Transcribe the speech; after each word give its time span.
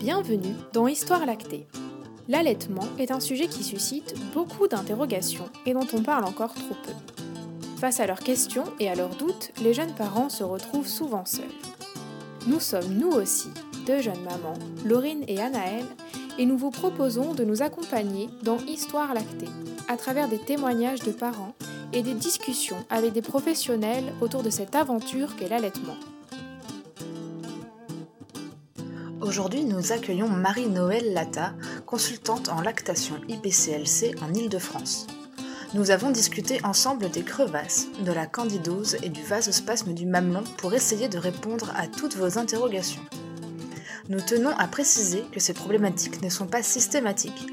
Bienvenue 0.00 0.54
dans 0.72 0.88
Histoire 0.88 1.26
lactée. 1.26 1.66
L'allaitement 2.26 2.86
est 2.98 3.10
un 3.10 3.20
sujet 3.20 3.48
qui 3.48 3.62
suscite 3.62 4.14
beaucoup 4.32 4.66
d'interrogations 4.66 5.50
et 5.66 5.74
dont 5.74 5.86
on 5.92 6.02
parle 6.02 6.24
encore 6.24 6.54
trop 6.54 6.74
peu. 6.82 6.92
Face 7.76 8.00
à 8.00 8.06
leurs 8.06 8.20
questions 8.20 8.64
et 8.80 8.88
à 8.88 8.94
leurs 8.94 9.14
doutes, 9.16 9.52
les 9.62 9.74
jeunes 9.74 9.94
parents 9.94 10.30
se 10.30 10.42
retrouvent 10.42 10.86
souvent 10.86 11.26
seuls. 11.26 11.44
Nous 12.46 12.60
sommes 12.60 12.94
nous 12.94 13.10
aussi 13.10 13.50
deux 13.86 14.00
jeunes 14.00 14.22
mamans, 14.22 14.58
Laurine 14.86 15.22
et 15.28 15.38
Anaëlle, 15.38 15.84
et 16.38 16.46
nous 16.46 16.56
vous 16.56 16.70
proposons 16.70 17.34
de 17.34 17.44
nous 17.44 17.60
accompagner 17.60 18.30
dans 18.42 18.56
Histoire 18.56 19.12
lactée, 19.12 19.50
à 19.86 19.98
travers 19.98 20.28
des 20.28 20.38
témoignages 20.38 21.00
de 21.00 21.12
parents 21.12 21.54
et 21.92 22.02
des 22.02 22.14
discussions 22.14 22.82
avec 22.88 23.12
des 23.12 23.20
professionnels 23.20 24.14
autour 24.22 24.42
de 24.42 24.48
cette 24.48 24.74
aventure 24.74 25.36
qu'est 25.36 25.50
l'allaitement. 25.50 25.96
Aujourd'hui, 29.30 29.62
nous 29.62 29.92
accueillons 29.92 30.28
Marie-Noël 30.28 31.12
Lata, 31.12 31.52
consultante 31.86 32.48
en 32.48 32.60
lactation 32.62 33.14
IPCLC 33.28 34.16
en 34.22 34.34
Ile-de-France. 34.34 35.06
Nous 35.72 35.92
avons 35.92 36.10
discuté 36.10 36.58
ensemble 36.64 37.08
des 37.12 37.22
crevasses, 37.22 37.86
de 38.04 38.10
la 38.10 38.26
candidose 38.26 38.96
et 39.04 39.08
du 39.08 39.22
vasospasme 39.22 39.94
du 39.94 40.04
mamelon 40.04 40.42
pour 40.58 40.74
essayer 40.74 41.08
de 41.08 41.16
répondre 41.16 41.72
à 41.76 41.86
toutes 41.86 42.16
vos 42.16 42.38
interrogations. 42.38 43.02
Nous 44.08 44.20
tenons 44.20 44.50
à 44.58 44.66
préciser 44.66 45.22
que 45.30 45.38
ces 45.38 45.54
problématiques 45.54 46.24
ne 46.24 46.28
sont 46.28 46.48
pas 46.48 46.64
systématiques. 46.64 47.46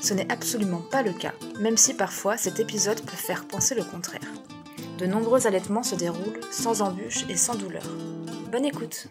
Ce 0.00 0.12
n'est 0.12 0.30
absolument 0.30 0.82
pas 0.90 1.00
le 1.00 1.14
cas, 1.14 1.32
même 1.58 1.78
si 1.78 1.94
parfois 1.94 2.36
cet 2.36 2.60
épisode 2.60 3.00
peut 3.00 3.16
faire 3.16 3.48
penser 3.48 3.74
le 3.74 3.84
contraire. 3.84 4.20
De 4.98 5.06
nombreux 5.06 5.46
allaitements 5.46 5.82
se 5.82 5.94
déroulent 5.94 6.40
sans 6.50 6.82
embûches 6.82 7.24
et 7.30 7.38
sans 7.38 7.54
douleur. 7.54 7.88
Bonne 8.50 8.66
écoute 8.66 9.08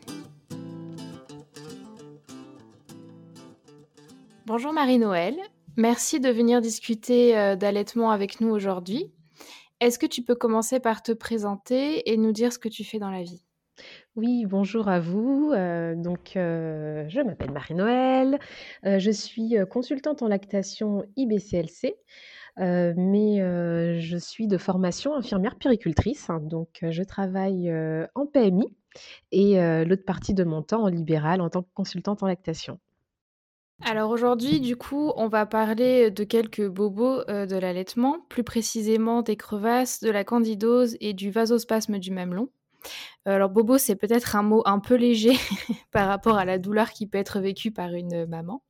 Bonjour 4.47 4.73
Marie-Noël, 4.73 5.35
merci 5.77 6.19
de 6.19 6.29
venir 6.29 6.61
discuter 6.61 7.37
euh, 7.37 7.55
d'allaitement 7.55 8.09
avec 8.09 8.41
nous 8.41 8.49
aujourd'hui. 8.49 9.11
Est-ce 9.79 9.99
que 9.99 10.07
tu 10.07 10.23
peux 10.23 10.33
commencer 10.33 10.79
par 10.79 11.03
te 11.03 11.11
présenter 11.11 12.09
et 12.11 12.17
nous 12.17 12.31
dire 12.31 12.51
ce 12.51 12.57
que 12.57 12.67
tu 12.67 12.83
fais 12.83 12.97
dans 12.97 13.11
la 13.11 13.21
vie? 13.21 13.43
Oui, 14.15 14.47
bonjour 14.47 14.87
à 14.87 14.99
vous. 14.99 15.51
Euh, 15.53 15.93
donc, 15.95 16.35
euh, 16.35 17.05
je 17.07 17.21
m'appelle 17.21 17.51
Marie-Noël. 17.51 18.39
je 18.83 19.11
suis 19.11 19.57
consultante 19.69 20.23
en 20.23 20.27
lactation 20.27 21.05
IBCLC, 21.17 21.93
mais 22.57 23.37
je 24.01 24.17
suis 24.17 24.47
de 24.47 24.57
formation 24.57 25.15
infirmière 25.15 25.55
péricultrice. 25.55 26.31
hein, 26.31 26.39
donc, 26.41 26.79
je 26.81 27.03
travaille 27.03 27.71
en 28.15 28.25
PMI 28.25 28.75
et 29.31 29.85
l'autre 29.85 30.05
partie 30.05 30.33
de 30.33 30.43
mon 30.43 30.63
temps 30.63 30.81
en 30.81 30.87
libéral 30.87 31.41
en 31.41 31.49
tant 31.51 31.61
que 31.61 31.69
consultante 31.75 32.23
en 32.23 32.27
lactation. 32.27 32.79
Alors 33.83 34.11
aujourd'hui, 34.11 34.59
du 34.59 34.75
coup, 34.75 35.11
on 35.15 35.27
va 35.27 35.47
parler 35.47 36.11
de 36.11 36.23
quelques 36.23 36.67
bobos 36.67 37.27
euh, 37.29 37.47
de 37.47 37.55
l'allaitement, 37.55 38.19
plus 38.29 38.43
précisément 38.43 39.23
des 39.23 39.35
crevasses, 39.35 40.01
de 40.01 40.11
la 40.11 40.23
candidose 40.23 40.95
et 40.99 41.13
du 41.13 41.31
vasospasme 41.31 41.97
du 41.97 42.11
mamelon. 42.11 42.49
Alors 43.25 43.49
bobo, 43.49 43.77
c'est 43.77 43.95
peut-être 43.95 44.35
un 44.35 44.43
mot 44.43 44.61
un 44.65 44.79
peu 44.79 44.95
léger 44.95 45.33
par 45.91 46.07
rapport 46.07 46.37
à 46.37 46.45
la 46.45 46.59
douleur 46.59 46.91
qui 46.91 47.07
peut 47.07 47.17
être 47.17 47.39
vécue 47.39 47.71
par 47.71 47.89
une 47.93 48.27
maman. 48.27 48.63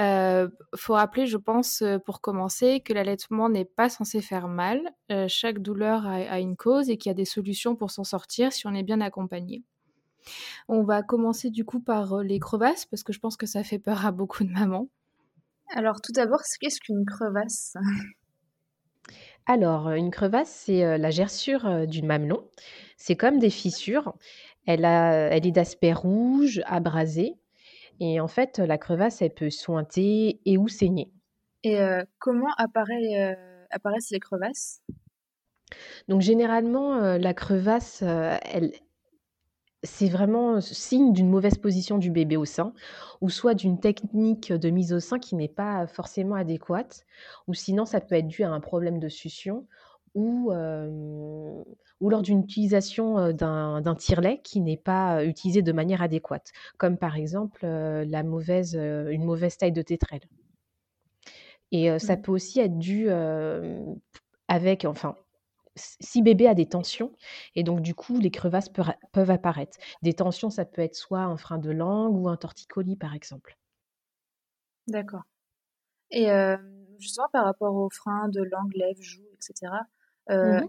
Euh, 0.00 0.48
faut 0.74 0.94
rappeler, 0.94 1.26
je 1.26 1.36
pense, 1.36 1.82
euh, 1.82 1.98
pour 1.98 2.20
commencer, 2.20 2.80
que 2.80 2.94
l'allaitement 2.94 3.50
n'est 3.50 3.66
pas 3.66 3.90
censé 3.90 4.22
faire 4.22 4.48
mal. 4.48 4.80
chaque 5.28 5.60
douleur 5.60 6.06
a, 6.06 6.14
a 6.14 6.40
une 6.40 6.56
cause 6.56 6.88
et 6.88 6.96
qu'il 6.96 7.10
y 7.10 7.12
a 7.12 7.14
des 7.14 7.26
solutions 7.26 7.76
pour 7.76 7.90
s'en 7.90 8.04
sortir 8.04 8.52
si 8.52 8.66
on 8.66 8.74
est 8.74 8.82
bien 8.82 9.02
accompagné. 9.02 9.62
On 10.68 10.82
va 10.82 11.02
commencer 11.02 11.50
du 11.50 11.64
coup 11.64 11.80
par 11.80 12.22
les 12.22 12.38
crevasses, 12.38 12.86
parce 12.86 13.02
que 13.02 13.12
je 13.12 13.20
pense 13.20 13.36
que 13.36 13.46
ça 13.46 13.64
fait 13.64 13.78
peur 13.78 14.06
à 14.06 14.12
beaucoup 14.12 14.44
de 14.44 14.50
mamans. 14.50 14.88
Alors 15.74 16.00
tout 16.00 16.12
d'abord, 16.12 16.40
qu'est-ce 16.60 16.80
qu'une 16.80 17.04
crevasse? 17.04 17.76
Alors, 19.46 19.90
une 19.90 20.10
crevasse, 20.10 20.48
c'est 20.48 20.96
la 20.96 21.10
gerçure 21.10 21.86
du 21.86 22.02
mamelon. 22.02 22.48
C'est 22.96 23.16
comme 23.16 23.38
des 23.38 23.50
fissures. 23.50 24.14
Elle, 24.66 24.86
a, 24.86 25.12
elle 25.12 25.46
est 25.46 25.52
d'aspect 25.52 25.92
rouge, 25.92 26.62
abrasé. 26.64 27.34
Et 28.00 28.20
en 28.20 28.28
fait, 28.28 28.58
la 28.58 28.78
crevasse, 28.78 29.20
elle 29.22 29.34
peut 29.34 29.50
sointer 29.50 30.40
et 30.46 30.56
ou 30.56 30.68
saigner. 30.68 31.12
Et 31.62 31.80
euh, 31.80 32.02
comment 32.18 32.52
apparaît, 32.56 33.34
euh, 33.34 33.64
apparaissent 33.70 34.10
les 34.10 34.20
crevasses? 34.20 34.82
Donc, 36.08 36.20
généralement, 36.20 36.96
euh, 36.96 37.18
la 37.18 37.34
crevasse, 37.34 38.02
elle, 38.02 38.72
c'est 39.84 40.08
vraiment 40.08 40.60
signe 40.60 41.12
d'une 41.12 41.28
mauvaise 41.28 41.58
position 41.58 41.98
du 41.98 42.10
bébé 42.10 42.36
au 42.36 42.44
sein, 42.44 42.72
ou 43.20 43.30
soit 43.30 43.54
d'une 43.54 43.78
technique 43.78 44.52
de 44.52 44.70
mise 44.70 44.92
au 44.92 45.00
sein 45.00 45.18
qui 45.18 45.36
n'est 45.36 45.48
pas 45.48 45.86
forcément 45.86 46.34
adéquate, 46.34 47.04
ou 47.46 47.54
sinon 47.54 47.84
ça 47.84 48.00
peut 48.00 48.16
être 48.16 48.26
dû 48.26 48.42
à 48.42 48.50
un 48.50 48.60
problème 48.60 48.98
de 48.98 49.08
succion, 49.08 49.66
ou, 50.14 50.52
ou 50.52 52.10
lors 52.10 52.22
d'une 52.22 52.40
utilisation 52.40 53.32
d'un 53.32 53.94
tire-lait 53.96 54.40
qui 54.42 54.60
n'est 54.60 54.76
pas 54.76 55.24
utilisé 55.24 55.60
de 55.62 55.72
manière 55.72 56.02
adéquate, 56.02 56.52
comme 56.78 56.96
par 56.96 57.16
exemple 57.16 57.66
la 57.66 58.22
mauvaise, 58.22 58.74
une 58.74 59.24
mauvaise 59.24 59.56
taille 59.56 59.72
de 59.72 59.82
tétrelle. 59.82 60.22
Et 61.72 61.98
ça 61.98 62.16
mmh. 62.16 62.22
peut 62.22 62.32
aussi 62.32 62.60
être 62.60 62.78
dû 62.78 63.08
avec, 64.48 64.84
enfin, 64.84 65.16
si 65.76 66.22
bébé 66.22 66.46
a 66.46 66.54
des 66.54 66.66
tensions, 66.66 67.12
et 67.54 67.62
donc 67.62 67.80
du 67.80 67.94
coup, 67.94 68.18
les 68.18 68.30
crevasses 68.30 68.68
peuvent 68.68 69.30
apparaître. 69.30 69.78
Des 70.02 70.14
tensions, 70.14 70.50
ça 70.50 70.64
peut 70.64 70.82
être 70.82 70.94
soit 70.94 71.20
un 71.20 71.36
frein 71.36 71.58
de 71.58 71.70
langue 71.70 72.16
ou 72.16 72.28
un 72.28 72.36
torticolis, 72.36 72.96
par 72.96 73.14
exemple. 73.14 73.56
D'accord. 74.86 75.22
Et 76.10 76.30
euh, 76.30 76.56
justement, 76.98 77.28
par 77.32 77.44
rapport 77.44 77.74
aux 77.74 77.90
freins 77.90 78.28
de 78.28 78.42
langue, 78.42 78.74
lèvres, 78.74 79.02
joues, 79.02 79.28
etc., 79.34 79.72
euh, 80.30 80.60
mmh 80.60 80.68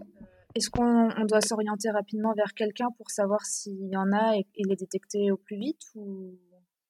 est-ce 0.56 0.70
qu'on 0.70 1.10
doit 1.26 1.42
s'orienter 1.42 1.90
rapidement 1.90 2.32
vers 2.32 2.54
quelqu'un 2.54 2.88
pour 2.96 3.10
savoir 3.10 3.44
s'il 3.44 3.88
y 3.88 3.96
en 3.98 4.10
a 4.10 4.38
et, 4.38 4.46
et 4.54 4.62
les 4.66 4.74
détecter 4.74 5.30
au 5.30 5.36
plus 5.36 5.58
vite, 5.58 5.82
ou 5.96 6.38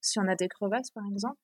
si 0.00 0.20
on 0.20 0.28
a 0.28 0.36
des 0.36 0.46
crevasses, 0.46 0.92
par 0.92 1.04
exemple? 1.04 1.36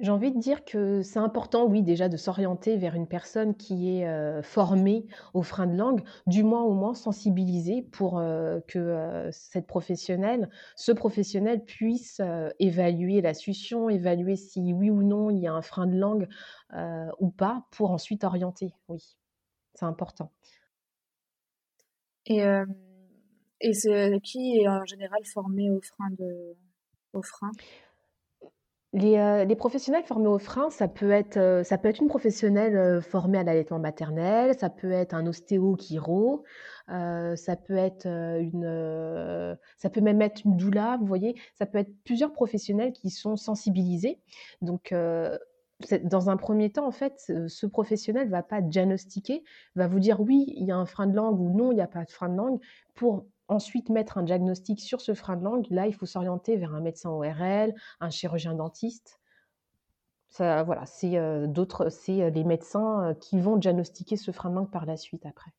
J'ai 0.00 0.10
envie 0.10 0.32
de 0.32 0.38
dire 0.38 0.64
que 0.64 1.02
c'est 1.02 1.18
important, 1.18 1.66
oui, 1.66 1.82
déjà 1.82 2.08
de 2.08 2.16
s'orienter 2.16 2.76
vers 2.76 2.94
une 2.94 3.06
personne 3.06 3.54
qui 3.54 3.98
est 3.98 4.08
euh, 4.08 4.42
formée 4.42 5.06
aux 5.34 5.42
freins 5.42 5.66
de 5.66 5.76
langue, 5.76 6.02
du 6.26 6.42
moins 6.42 6.62
au 6.62 6.72
moins 6.72 6.94
sensibilisée 6.94 7.82
pour 7.82 8.18
euh, 8.18 8.60
que 8.68 8.78
euh, 8.78 9.30
cette 9.32 9.66
professionnelle, 9.66 10.48
ce 10.76 10.92
professionnel 10.92 11.64
puisse 11.64 12.20
évaluer 12.58 13.20
la 13.20 13.34
succion, 13.34 13.90
évaluer 13.90 14.36
si 14.36 14.72
oui 14.72 14.90
ou 14.90 15.02
non 15.02 15.30
il 15.30 15.40
y 15.40 15.46
a 15.46 15.52
un 15.52 15.62
frein 15.62 15.86
de 15.86 15.96
langue 15.96 16.28
ou 17.18 17.30
pas, 17.30 17.66
pour 17.70 17.90
ensuite 17.90 18.24
orienter. 18.24 18.74
Oui, 18.88 19.16
c'est 19.74 19.84
important. 19.84 20.32
Et, 22.26 22.42
et 23.60 24.20
qui 24.22 24.58
est 24.58 24.68
en 24.68 24.84
général 24.84 25.24
formé 25.26 25.70
aux 25.70 25.82
freins 25.82 26.10
de, 26.18 26.56
aux 27.12 27.22
freins 27.22 27.52
les, 28.92 29.44
les, 29.46 29.56
professionnels 29.56 30.04
formés 30.04 30.28
au 30.28 30.38
frein, 30.38 30.68
ça 30.70 30.86
peut 30.86 31.10
être, 31.10 31.62
ça 31.64 31.78
peut 31.78 31.88
être 31.88 32.00
une 32.00 32.08
professionnelle 32.08 33.00
formée 33.00 33.38
à 33.38 33.42
l'allaitement 33.42 33.78
maternel, 33.78 34.54
ça 34.58 34.68
peut 34.68 34.92
être 34.92 35.14
un 35.14 35.26
ostéo-chiro, 35.26 36.44
euh, 36.90 37.34
ça 37.36 37.56
peut 37.56 37.76
être 37.76 38.06
une, 38.06 39.56
ça 39.78 39.88
peut 39.88 40.02
même 40.02 40.20
être 40.20 40.44
une 40.44 40.56
doula, 40.56 40.98
vous 41.00 41.06
voyez, 41.06 41.34
ça 41.54 41.64
peut 41.64 41.78
être 41.78 41.92
plusieurs 42.04 42.32
professionnels 42.32 42.92
qui 42.92 43.08
sont 43.08 43.36
sensibilisés. 43.36 44.20
Donc, 44.60 44.92
dans 46.02 46.30
un 46.30 46.36
premier 46.36 46.70
temps, 46.70 46.86
en 46.86 46.92
fait, 46.92 47.32
ce 47.46 47.66
professionnel 47.66 48.28
va 48.28 48.42
pas 48.42 48.60
diagnostiquer, 48.60 49.42
va 49.74 49.86
vous 49.88 50.00
dire 50.00 50.20
oui, 50.20 50.52
il 50.56 50.66
y 50.66 50.70
a 50.70 50.76
un 50.76 50.86
frein 50.86 51.06
de 51.06 51.14
langue 51.14 51.40
ou 51.40 51.56
non, 51.56 51.72
il 51.72 51.76
n'y 51.76 51.82
a 51.82 51.86
pas 51.86 52.04
de 52.04 52.10
frein 52.10 52.28
de 52.28 52.36
langue, 52.36 52.60
pour 52.94 53.24
ensuite 53.48 53.88
mettre 53.88 54.18
un 54.18 54.22
diagnostic 54.22 54.80
sur 54.80 55.00
ce 55.00 55.14
frein 55.14 55.36
de 55.36 55.44
langue, 55.44 55.66
là, 55.70 55.86
il 55.86 55.94
faut 55.94 56.06
s'orienter 56.06 56.56
vers 56.56 56.74
un 56.74 56.80
médecin 56.80 57.10
ORL, 57.10 57.74
un 58.00 58.10
chirurgien 58.10 58.54
dentiste. 58.54 59.20
Ça, 60.32 60.62
voilà, 60.62 60.86
c'est 60.86 61.18
euh, 61.18 61.46
d'autres, 61.46 61.90
c'est 61.90 62.22
euh, 62.22 62.30
les 62.30 62.42
médecins 62.42 63.10
euh, 63.10 63.14
qui 63.14 63.38
vont 63.38 63.58
diagnostiquer 63.58 64.16
ce 64.16 64.30
frein 64.30 64.48
de 64.48 64.54
langue 64.54 64.70
par 64.70 64.86
la 64.86 64.96
suite 64.96 65.26
après. 65.26 65.50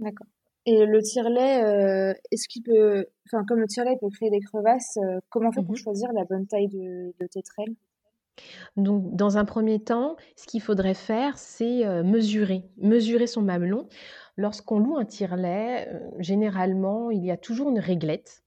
D'accord. 0.00 0.26
Et 0.66 0.84
le 0.84 1.00
tire-lait, 1.00 2.14
est-ce 2.30 2.46
qu'il 2.46 2.62
peut, 2.62 3.06
enfin, 3.26 3.42
comme 3.46 3.58
le 3.58 3.66
tire-lait 3.66 3.96
peut 4.00 4.10
créer 4.10 4.28
des 4.28 4.40
crevasses, 4.40 4.98
comment 5.30 5.50
faire 5.50 5.64
pour 5.64 5.74
mmh 5.74 5.78
choisir 5.78 6.12
la 6.12 6.24
bonne 6.24 6.46
taille 6.46 6.68
de, 6.68 7.14
de 7.18 7.26
tétrelle 7.26 7.74
donc, 8.76 9.16
dans 9.16 9.36
un 9.36 9.44
premier 9.44 9.82
temps, 9.82 10.14
ce 10.36 10.46
qu'il 10.46 10.60
faudrait 10.60 10.94
faire, 10.94 11.38
c'est 11.38 11.84
mesurer, 12.04 12.62
mesurer 12.76 13.26
son 13.26 13.42
mamelon. 13.42 13.88
Lorsqu'on 14.38 14.78
loue 14.78 14.96
un 14.96 15.04
tire-lait, 15.04 15.88
euh, 15.88 16.10
généralement, 16.20 17.10
il 17.10 17.24
y 17.24 17.32
a 17.32 17.36
toujours 17.36 17.70
une 17.70 17.80
réglette 17.80 18.44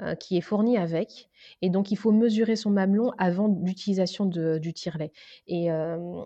euh, 0.00 0.14
qui 0.14 0.36
est 0.36 0.42
fournie 0.42 0.76
avec. 0.76 1.30
Et 1.62 1.70
donc, 1.70 1.90
il 1.90 1.96
faut 1.96 2.12
mesurer 2.12 2.54
son 2.54 2.68
mamelon 2.68 3.12
avant 3.16 3.48
l'utilisation 3.48 4.26
du 4.26 4.72
tire-lait. 4.74 5.10
Et 5.46 5.72
euh, 5.72 6.22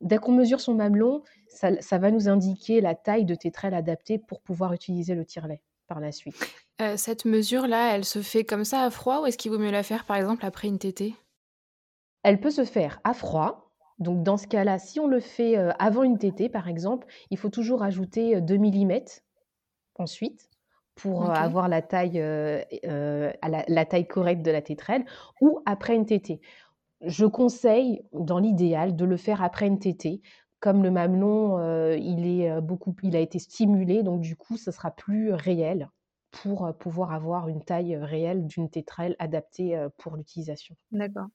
dès 0.00 0.16
qu'on 0.16 0.32
mesure 0.32 0.62
son 0.62 0.74
mamelon, 0.74 1.22
ça, 1.48 1.98
va 1.98 2.10
nous 2.10 2.30
indiquer 2.30 2.80
la 2.80 2.94
taille 2.94 3.26
de 3.26 3.34
tétrelle 3.34 3.74
adaptée 3.74 4.18
pour 4.18 4.40
pouvoir 4.40 4.72
utiliser 4.72 5.14
le 5.14 5.26
tire-lait. 5.26 5.60
par 5.86 6.00
la 6.00 6.10
suite. 6.10 6.36
cette 6.96 7.26
mesure-là, 7.26 7.94
elle 7.94 8.04
se 8.04 8.22
fait 8.22 8.44
comme 8.44 8.64
ça 8.64 8.82
à 8.82 8.90
froid 8.90 9.20
ou 9.20 9.26
est-ce 9.26 9.36
qu'il 9.36 9.50
vaut 9.50 9.58
mieux 9.58 9.70
la 9.70 9.82
faire 9.82 10.04
par 10.04 10.16
exemple 10.16 10.46
après 10.46 10.68
une 10.68 10.78
tétée? 10.78 11.14
Elle 12.22 12.40
peut 12.40 12.50
se 12.50 12.64
faire 12.64 13.00
à 13.04 13.12
froid. 13.12 13.67
Donc 13.98 14.22
dans 14.22 14.36
ce 14.36 14.46
cas-là, 14.46 14.78
si 14.78 15.00
on 15.00 15.06
le 15.06 15.20
fait 15.20 15.56
avant 15.78 16.02
une 16.02 16.18
tétée 16.18 16.48
par 16.48 16.68
exemple, 16.68 17.06
il 17.30 17.38
faut 17.38 17.50
toujours 17.50 17.82
ajouter 17.82 18.40
2 18.40 18.58
mm 18.58 19.00
ensuite 19.96 20.48
pour 20.94 21.30
avoir 21.30 21.68
la 21.68 21.82
taille, 21.82 22.20
la, 22.82 23.84
taille 23.84 24.06
correcte 24.06 24.42
de 24.42 24.50
la 24.50 24.62
tétrelle 24.62 25.04
ou 25.40 25.60
après 25.64 25.94
une 25.94 26.06
tétée. 26.06 26.40
Je 27.00 27.26
conseille, 27.26 28.02
dans 28.12 28.40
l'idéal, 28.40 28.96
de 28.96 29.04
le 29.04 29.16
faire 29.16 29.42
après 29.42 29.68
une 29.68 29.78
tétée. 29.78 30.20
Comme 30.58 30.82
le 30.82 30.90
mamelon, 30.90 31.94
il, 31.94 32.26
est, 32.26 32.60
beaucoup, 32.60 32.96
il 33.04 33.14
a 33.14 33.20
été 33.20 33.38
stimulé, 33.38 34.02
donc 34.02 34.20
du 34.20 34.34
coup, 34.34 34.56
ce 34.56 34.72
sera 34.72 34.90
plus 34.90 35.32
réel 35.32 35.88
pour 36.32 36.72
pouvoir 36.78 37.12
avoir 37.12 37.48
une 37.48 37.62
taille 37.62 37.96
réelle 37.96 38.46
d'une 38.46 38.68
tétrelle 38.68 39.14
adaptée 39.20 39.80
pour 39.98 40.16
l'utilisation. 40.16 40.74
D'accord. 40.90 41.28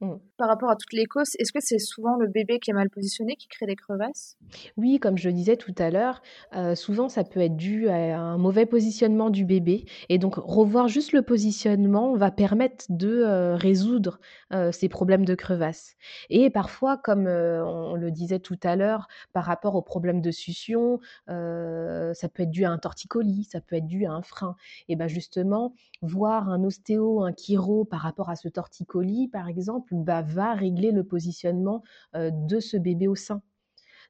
Mmh. 0.00 0.14
Par 0.38 0.48
rapport 0.48 0.70
à 0.70 0.76
toutes 0.76 0.94
les 0.94 1.04
causes, 1.04 1.32
est-ce 1.38 1.52
que 1.52 1.58
c'est 1.60 1.78
souvent 1.78 2.16
le 2.16 2.26
bébé 2.26 2.58
qui 2.58 2.70
est 2.70 2.74
mal 2.74 2.88
positionné 2.88 3.36
qui 3.36 3.48
crée 3.48 3.66
des 3.66 3.76
crevasses? 3.76 4.38
Oui, 4.78 4.98
comme 4.98 5.18
je 5.18 5.28
le 5.28 5.34
disais 5.34 5.58
tout 5.58 5.74
à 5.76 5.90
l'heure, 5.90 6.22
euh, 6.56 6.74
souvent 6.74 7.10
ça 7.10 7.24
peut 7.24 7.40
être 7.40 7.56
dû 7.56 7.90
à 7.90 8.18
un 8.18 8.38
mauvais 8.38 8.64
positionnement 8.64 9.28
du 9.28 9.44
bébé. 9.44 9.84
Et 10.08 10.16
donc 10.16 10.36
revoir 10.36 10.88
juste 10.88 11.12
le 11.12 11.20
positionnement 11.20 12.14
va 12.16 12.30
permettre 12.30 12.86
de 12.88 13.22
euh, 13.22 13.54
résoudre 13.56 14.18
euh, 14.54 14.72
ces 14.72 14.88
problèmes 14.88 15.26
de 15.26 15.34
crevasses. 15.34 15.96
Et 16.30 16.48
parfois, 16.48 16.96
comme 16.96 17.26
on 17.26 17.94
le 17.94 18.10
disait 18.10 18.40
tout 18.40 18.58
à 18.62 18.76
l'heure, 18.76 19.08
par 19.34 19.44
rapport 19.44 19.74
aux 19.74 19.82
problèmes 19.82 20.22
de 20.22 20.30
succion, 20.30 21.00
ça 21.26 22.28
peut 22.32 22.44
être 22.44 22.50
dû 22.50 22.64
à 22.64 22.70
un 22.70 22.78
torticolis, 22.78 23.44
ça 23.44 23.60
peut 23.60 23.76
être 23.76 23.86
dû 23.86 24.06
à 24.06 24.12
un 24.12 24.22
frein. 24.22 24.56
Et 24.88 24.96
bien 24.96 25.08
justement, 25.08 25.74
voir 26.00 26.48
un 26.48 26.64
ostéo, 26.64 27.22
un 27.22 27.32
chiro 27.36 27.84
par 27.84 28.00
rapport 28.00 28.30
à 28.30 28.36
ce 28.36 28.48
torticolis, 28.48 29.28
par 29.28 29.48
exemple, 29.48 29.89
bah, 29.90 30.22
va 30.22 30.54
régler 30.54 30.92
le 30.92 31.04
positionnement 31.04 31.82
de 32.14 32.60
ce 32.60 32.76
bébé 32.76 33.08
au 33.08 33.14
sein. 33.14 33.42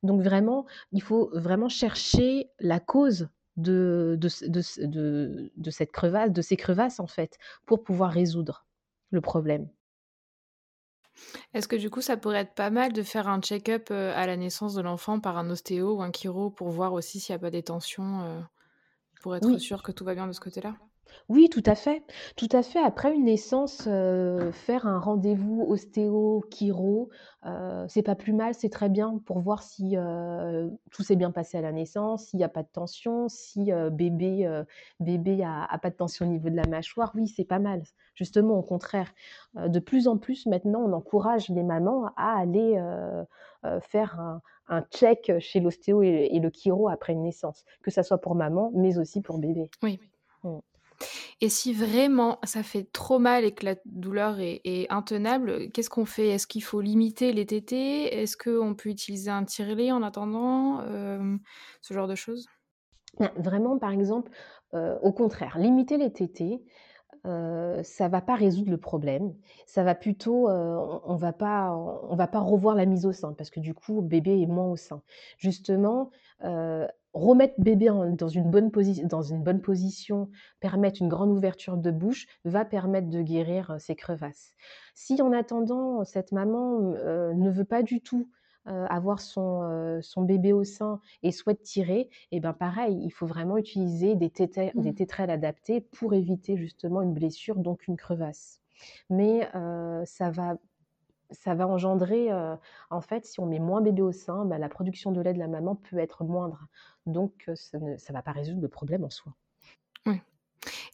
Donc 0.03 0.23
vraiment, 0.23 0.67
il 0.93 1.03
faut 1.03 1.31
vraiment 1.35 1.69
chercher 1.69 2.51
la 2.59 2.81
cause 2.81 3.29
de, 3.57 4.17
de, 4.19 5.71
cette 5.71 5.93
crevasse, 5.93 6.31
de 6.31 6.43
ces 6.43 6.57
crevasses 6.57 7.01
en 7.01 7.07
fait, 7.07 7.39
pour 7.67 7.83
pouvoir 7.83 8.11
résoudre 8.11 8.67
le 9.11 9.21
problème. 9.21 9.69
Est-ce 11.53 11.69
que 11.69 11.77
du 11.77 11.91
coup, 11.91 12.01
ça 12.01 12.17
pourrait 12.17 12.39
être 12.41 12.55
pas 12.55 12.71
mal 12.71 12.93
de 12.93 13.03
faire 13.03 13.29
un 13.29 13.41
check-up 13.41 13.91
à 13.91 14.27
la 14.27 14.37
naissance 14.37 14.75
de 14.75 14.81
l'enfant 14.81 15.21
par 15.21 15.37
un 15.37 15.51
ostéo 15.51 15.97
ou 15.97 16.03
un 16.03 16.13
chiro 16.13 16.51
pour 16.51 16.71
voir 16.71 16.93
aussi 16.93 17.21
s'il 17.21 17.35
n'y 17.35 17.37
a 17.37 17.41
pas 17.41 17.51
des 17.51 17.63
tensions, 17.63 18.47
pour 19.21 19.37
être 19.37 19.59
sûr 19.59 19.83
que 19.83 19.93
tout 19.93 20.05
va 20.05 20.15
bien 20.15 20.27
de 20.27 20.33
ce 20.33 20.41
côté-là? 20.41 20.77
Oui, 21.29 21.49
tout 21.49 21.63
à 21.67 21.75
fait. 21.75 22.03
Tout 22.37 22.49
à 22.53 22.63
fait. 22.63 22.81
Après 22.81 23.15
une 23.15 23.25
naissance, 23.25 23.83
faire 23.85 24.87
un 24.87 24.99
rendez-vous 24.99 25.65
ostéo, 25.69 26.43
chiro, 26.53 27.11
c'est 27.89 28.03
pas 28.03 28.15
plus 28.15 28.33
mal, 28.33 28.55
c'est 28.55 28.69
très 28.69 28.89
bien 28.89 29.19
pour 29.25 29.41
voir 29.41 29.63
si, 29.63 29.97
tout 30.91 31.03
s'est 31.03 31.17
bien 31.17 31.31
passé 31.31 31.59
à 31.59 31.61
la 31.61 31.73
naissance, 31.73 32.27
s'il 32.27 32.39
n'y 32.39 32.45
a 32.45 32.49
pas 32.49 32.63
de 32.63 32.69
tension, 32.73 33.29
si, 33.29 33.71
bébé, 33.93 34.65
bébé 34.99 35.43
a 35.45 35.79
pas 35.79 35.91
de 35.91 35.97
tension 35.97 36.27
au 36.27 36.29
niveau 36.29 36.51
de 36.51 36.57
la 36.57 36.67
mâchoire. 36.69 37.13
Oui, 37.15 37.29
c'est 37.29 37.45
pas 37.45 37.59
mal. 37.59 37.83
Justement, 38.15 38.59
au 38.59 38.63
contraire, 38.63 39.13
de 39.55 39.79
plus 39.79 40.09
en 40.09 40.19
plus 40.19 40.47
maintenant, 40.47 40.81
on 40.81 40.93
encourage 40.93 41.49
les 41.49 41.63
mamans 41.63 42.11
à 42.17 42.39
aller, 42.39 42.83
faire 43.83 44.41
un 44.73 44.83
check, 44.93 45.33
chez 45.41 45.61
l'ostéo 45.61 46.03
et 46.03 46.39
le 46.41 46.51
chiro 46.51 46.89
après 46.89 47.13
une 47.13 47.23
naissance, 47.23 47.65
que 47.83 47.91
ça 47.91 48.03
soit 48.03 48.19
pour 48.19 48.35
maman, 48.35 48.71
mais 48.75 48.99
aussi 48.99 49.21
pour 49.21 49.39
bébé. 49.39 49.71
Oui. 49.83 49.99
Et 51.41 51.49
si 51.49 51.73
vraiment 51.73 52.39
ça 52.45 52.63
fait 52.63 52.85
trop 52.93 53.19
mal 53.19 53.45
et 53.45 53.53
que 53.53 53.65
la 53.65 53.77
douleur 53.87 54.37
est, 54.41 54.87
intenable, 54.91 55.71
qu'est-ce 55.71 55.91
qu'on 55.91 56.05
fait? 56.05 56.29
Est-ce 56.29 56.47
qu'il 56.47 56.63
faut 56.63 56.81
limiter 56.81 57.33
les 57.33 57.47
tétés? 57.47 58.23
Est-ce 58.23 58.37
qu'on 58.37 58.75
peut 58.75 58.89
utiliser 58.89 59.31
un 59.31 59.45
tirelet 59.45 59.93
en 59.93 60.03
attendant 60.03 60.81
Ce 61.81 61.95
genre 61.95 62.09
de 62.09 62.15
choses? 62.15 62.47
Vraiment, 63.37 63.79
par 63.79 63.91
exemple, 63.91 64.31
au 64.73 65.13
contraire, 65.13 65.59
limiter 65.59 65.97
les 65.97 66.13
tétés, 66.13 66.63
ça 67.25 67.83
ça 67.83 68.09
va 68.09 68.21
pas 68.21 68.35
résoudre 68.35 68.71
le 68.71 68.79
problème. 68.79 69.35
Ça 69.67 69.83
va 69.83 69.95
plutôt, 69.95 70.49
on, 70.49 71.17
va 71.17 71.33
pas, 71.33 71.73
on 71.75 72.17
va 72.17 72.27
pas 72.27 72.41
revoir 72.41 72.75
la 72.75 72.87
mise 72.87 73.07
au 73.07 73.13
sein 73.13 73.35
parce 73.35 73.51
que 73.51 73.61
du 73.61 73.75
coup, 73.75 74.01
bébé 74.01 74.41
est 74.41 74.47
moins 74.47 74.69
au 74.69 74.77
sein. 74.77 75.03
Justement, 75.39 76.11
remettre 77.13 77.55
bébé 77.59 77.87
dans, 77.87 78.29
une 78.29 78.51
bonne 78.51 78.71
dans 79.05 79.23
une 79.23 79.43
bonne 79.43 79.61
position, 79.61 80.31
permettre 80.61 81.03
une 81.03 81.09
grande 81.09 81.31
ouverture 81.31 81.77
de 81.77 81.91
bouche, 81.91 82.27
va 82.45 82.65
permettre 82.65 83.09
de 83.09 83.23
guérir 83.23 83.77
ces 83.79 83.97
crevasses. 83.97 84.55
Si 84.95 85.21
en 85.21 85.33
attendant, 85.33 86.05
cette 86.05 86.33
maman 86.33 86.79
ne 86.81 87.51
veut 87.51 87.65
pas 87.65 87.83
du 87.83 88.01
tout 88.01 88.29
avoir 88.67 89.21
son, 89.21 89.99
son, 90.03 90.23
bébé 90.23 90.53
au 90.53 90.63
sein 90.65 91.01
et 91.23 91.33
souhaite 91.33 91.63
tirer, 91.63 92.01
et 92.01 92.37
eh 92.37 92.41
ben 92.41 92.53
pareil, 92.53 93.01
il 93.03 93.11
faut 93.11 93.27
vraiment 93.27 93.57
utiliser 93.57 94.15
des, 94.15 94.31
des 94.31 94.71
mmh. 94.75 94.95
tétrelles 94.95 95.31
adaptées 95.31 95.81
pour 95.81 96.15
éviter 96.15 96.57
justement 96.57 97.03
une 97.03 97.15
blessure, 97.15 97.57
donc 97.57 97.89
une 97.89 97.97
crevasse. 97.97 98.61
Mais 99.09 99.49
ça 100.05 100.31
va 100.31 100.57
ça 101.31 101.55
va 101.55 101.67
engendrer, 101.67 102.29
en 102.91 103.01
fait, 103.01 103.25
si 103.27 103.41
on 103.41 103.47
met 103.47 103.59
moins 103.59 103.81
bébé 103.81 104.03
au 104.03 104.13
sein, 104.13 104.45
bah, 104.45 104.59
la 104.59 104.69
production 104.69 105.13
de 105.13 105.21
lait 105.21 105.35
de 105.35 105.39
la 105.39 105.49
maman 105.49 105.77
peut 105.77 105.99
être 105.99 106.25
moindre. 106.25 106.67
Donc, 107.07 107.51
ça 107.55 107.79
ne 107.79 107.97
ça 107.97 108.13
va 108.13 108.23
pas 108.23 108.33
résoudre 108.33 108.61
le 108.61 108.69
problème 108.69 109.05
en 109.05 109.11
soi. 109.11 109.33
Oui. 110.07 110.21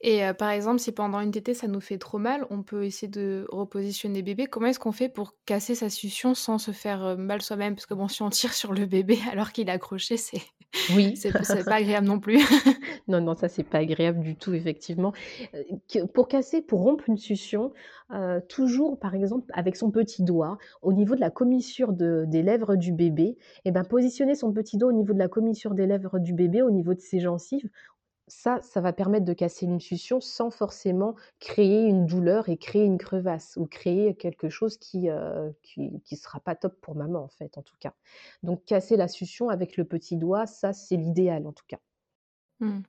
Et 0.00 0.22
par 0.38 0.50
exemple, 0.50 0.78
si 0.78 0.92
pendant 0.92 1.20
une 1.20 1.30
tétée, 1.32 1.54
ça 1.54 1.66
nous 1.68 1.80
fait 1.80 1.98
trop 1.98 2.18
mal, 2.18 2.46
on 2.50 2.62
peut 2.62 2.84
essayer 2.84 3.08
de 3.08 3.46
repositionner 3.50 4.22
bébé. 4.22 4.46
Comment 4.46 4.68
est-ce 4.68 4.78
qu'on 4.78 4.92
fait 4.92 5.08
pour 5.08 5.34
casser 5.44 5.74
sa 5.74 5.90
succion 5.90 6.34
sans 6.34 6.58
se 6.58 6.70
faire 6.70 7.16
mal 7.18 7.42
soi-même? 7.42 7.74
Parce 7.74 7.86
que 7.86 7.94
bon, 7.94 8.08
si 8.08 8.22
on 8.22 8.30
tire 8.30 8.52
sur 8.52 8.72
le 8.72 8.86
bébé 8.86 9.18
alors 9.32 9.52
qu'il 9.52 9.68
est 9.68 9.72
accroché, 9.72 10.16
c'est 10.16 10.42
oui. 10.94 11.16
c'est 11.16 11.32
pas 11.32 11.74
agréable 11.74 12.06
non 12.06 12.20
plus. 12.20 12.38
non, 13.08 13.20
non, 13.20 13.34
ça 13.34 13.48
c'est 13.48 13.64
pas 13.64 13.78
agréable 13.78 14.20
du 14.20 14.36
tout, 14.36 14.54
effectivement. 14.54 15.12
pour 16.14 16.28
casser, 16.28 16.62
pour 16.62 16.82
rompre 16.82 17.08
une 17.08 17.16
succion, 17.16 17.72
toujours, 18.48 18.98
par 18.98 19.14
exemple, 19.14 19.50
avec 19.54 19.76
son 19.76 19.90
petit 19.90 20.22
doigt, 20.22 20.58
au 20.82 20.92
niveau 20.92 21.14
de 21.14 21.20
la 21.20 21.30
commissure 21.30 21.92
des 21.92 22.42
lèvres 22.42 22.76
du 22.76 22.92
bébé, 22.92 23.24
et 23.24 23.36
eh 23.66 23.70
ben, 23.70 23.84
positionner 23.84 24.34
son 24.34 24.52
petit 24.52 24.76
doigt 24.76 24.90
au 24.90 24.96
niveau 24.96 25.12
de 25.12 25.18
la 25.18 25.28
commissure 25.28 25.74
des 25.74 25.86
lèvres 25.86 26.18
du 26.18 26.32
bébé, 26.32 26.62
au 26.62 26.70
niveau 26.70 26.94
de 26.94 27.00
ses 27.00 27.20
gencives, 27.20 27.68
ça, 28.28 28.60
ça 28.62 28.80
va 28.80 28.92
permettre 28.92 29.24
de 29.24 29.32
casser 29.32 29.66
une 29.66 29.80
succion 29.80 30.20
sans 30.20 30.50
forcément 30.50 31.14
créer 31.38 31.86
une 31.86 32.06
douleur 32.06 32.48
et 32.48 32.56
créer 32.56 32.84
une 32.84 32.98
crevasse 32.98 33.56
ou 33.56 33.66
créer 33.66 34.16
quelque 34.16 34.48
chose 34.48 34.78
qui 34.78 35.08
euh, 35.10 35.50
qui, 35.62 36.16
sera 36.16 36.40
pas 36.40 36.56
top 36.56 36.80
pour 36.80 36.96
maman 36.96 37.22
en 37.22 37.28
fait 37.28 37.56
en 37.56 37.62
tout 37.62 37.76
cas. 37.78 37.94
Donc 38.42 38.64
casser 38.64 38.96
la 38.96 39.06
succion 39.06 39.48
avec 39.48 39.76
le 39.76 39.84
petit 39.84 40.16
doigt, 40.16 40.46
ça 40.46 40.72
c'est 40.72 40.96
l'idéal 40.96 41.46
en 41.46 41.52
tout 41.52 41.64
cas. 41.68 41.78
Mmh. 42.60 42.80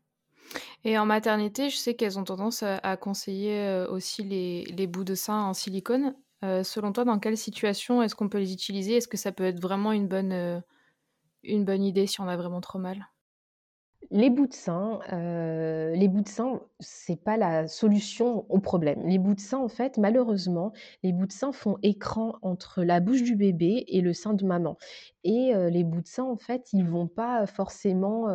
Et 0.86 0.98
en 0.98 1.06
maternité, 1.06 1.70
je 1.70 1.76
sais 1.76 1.94
qu'elles 1.94 2.18
ont 2.18 2.24
tendance 2.24 2.64
à, 2.64 2.98
conseiller 2.98 3.60
euh, 3.60 3.88
aussi 3.90 4.24
les, 4.24 4.64
les, 4.66 4.88
bouts 4.88 5.04
de 5.04 5.14
sein 5.14 5.44
en 5.44 5.54
silicone. 5.54 6.16
Euh, 6.46 6.64
selon 6.64 6.94
toi, 6.94 7.04
dans 7.04 7.20
quelle 7.20 7.38
situation 7.38 8.02
est-ce 8.02 8.16
qu'on 8.16 8.30
peut 8.30 8.38
les 8.38 8.54
utiliser? 8.54 8.96
Est-ce 8.96 9.10
que 9.10 9.18
ça 9.18 9.34
peut 9.34 9.44
être 9.44 9.60
vraiment 9.60 9.92
une 9.92 10.08
bonne, 10.08 10.64
une 11.44 11.66
bonne 11.66 11.84
idée 11.84 12.08
si 12.08 12.22
on 12.22 12.28
a 12.30 12.38
vraiment 12.38 12.62
trop 12.62 12.80
mal? 12.80 13.08
Les 14.12 14.30
bouts 14.30 14.48
de 14.48 14.54
sein, 14.54 15.00
euh, 15.12 15.94
les 15.96 16.08
bouts 16.08 16.22
de 16.22 16.30
c'est 16.80 17.22
pas 17.22 17.36
la 17.36 17.68
solution 17.68 18.46
au 18.50 18.60
problème. 18.60 19.02
Les 19.06 19.18
bouts 19.18 19.36
de 19.36 19.40
sein, 19.40 19.58
en 19.58 19.68
fait, 19.68 19.98
malheureusement, 19.98 20.72
les 21.04 21.12
bouts 21.12 21.28
de 21.28 21.32
sein 21.32 21.52
font 21.52 21.78
écran 21.84 22.38
entre 22.42 22.84
la 22.84 23.00
bouche 23.00 23.24
du 23.24 23.36
bébé 23.36 23.86
et 23.88 24.02
le 24.02 24.14
sein 24.14 24.34
de 24.34 24.46
maman. 24.46 24.78
Et 25.24 25.54
euh, 25.54 25.70
les 25.70 25.84
bouts 25.84 26.02
de 26.02 26.08
sein, 26.08 26.24
en 26.24 26.38
fait, 26.38 26.70
ils 26.74 26.88
vont 26.88 27.08
pas 27.08 27.46
forcément 27.48 28.28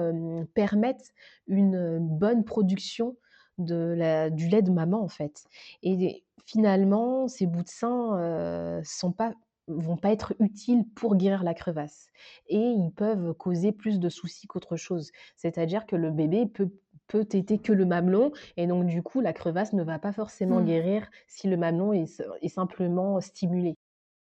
permettre 0.54 1.04
une 1.46 1.98
bonne 1.98 2.44
production 2.44 3.16
de 3.58 3.94
la, 3.96 4.30
du 4.30 4.48
lait 4.48 4.62
de 4.62 4.70
maman, 4.70 5.02
en 5.02 5.08
fait. 5.08 5.44
Et 5.82 6.24
finalement, 6.44 7.28
ces 7.28 7.46
bouts 7.46 7.62
de 7.62 7.68
sein 7.68 8.18
euh, 8.18 8.80
sont 8.84 9.12
pas 9.12 9.32
vont 9.68 9.96
pas 9.96 10.10
être 10.10 10.34
utiles 10.40 10.84
pour 10.94 11.16
guérir 11.16 11.44
la 11.44 11.54
crevasse 11.54 12.08
et 12.48 12.58
ils 12.58 12.90
peuvent 12.90 13.32
causer 13.34 13.72
plus 13.72 14.00
de 14.00 14.08
soucis 14.08 14.46
qu'autre 14.46 14.76
chose. 14.76 15.12
C'est-à-dire 15.36 15.86
que 15.86 15.96
le 15.96 16.10
bébé 16.10 16.46
peut 16.46 16.70
peut 17.08 17.24
téter 17.24 17.58
que 17.58 17.72
le 17.72 17.84
mamelon 17.84 18.32
et 18.56 18.66
donc 18.66 18.86
du 18.86 19.02
coup 19.02 19.20
la 19.20 19.32
crevasse 19.32 19.72
ne 19.72 19.82
va 19.82 19.98
pas 19.98 20.12
forcément 20.12 20.60
mmh. 20.60 20.64
guérir 20.64 21.10
si 21.26 21.48
le 21.48 21.56
mamelon 21.56 21.92
est, 21.92 22.48
simplement 22.48 23.20
stimulé. 23.20 23.74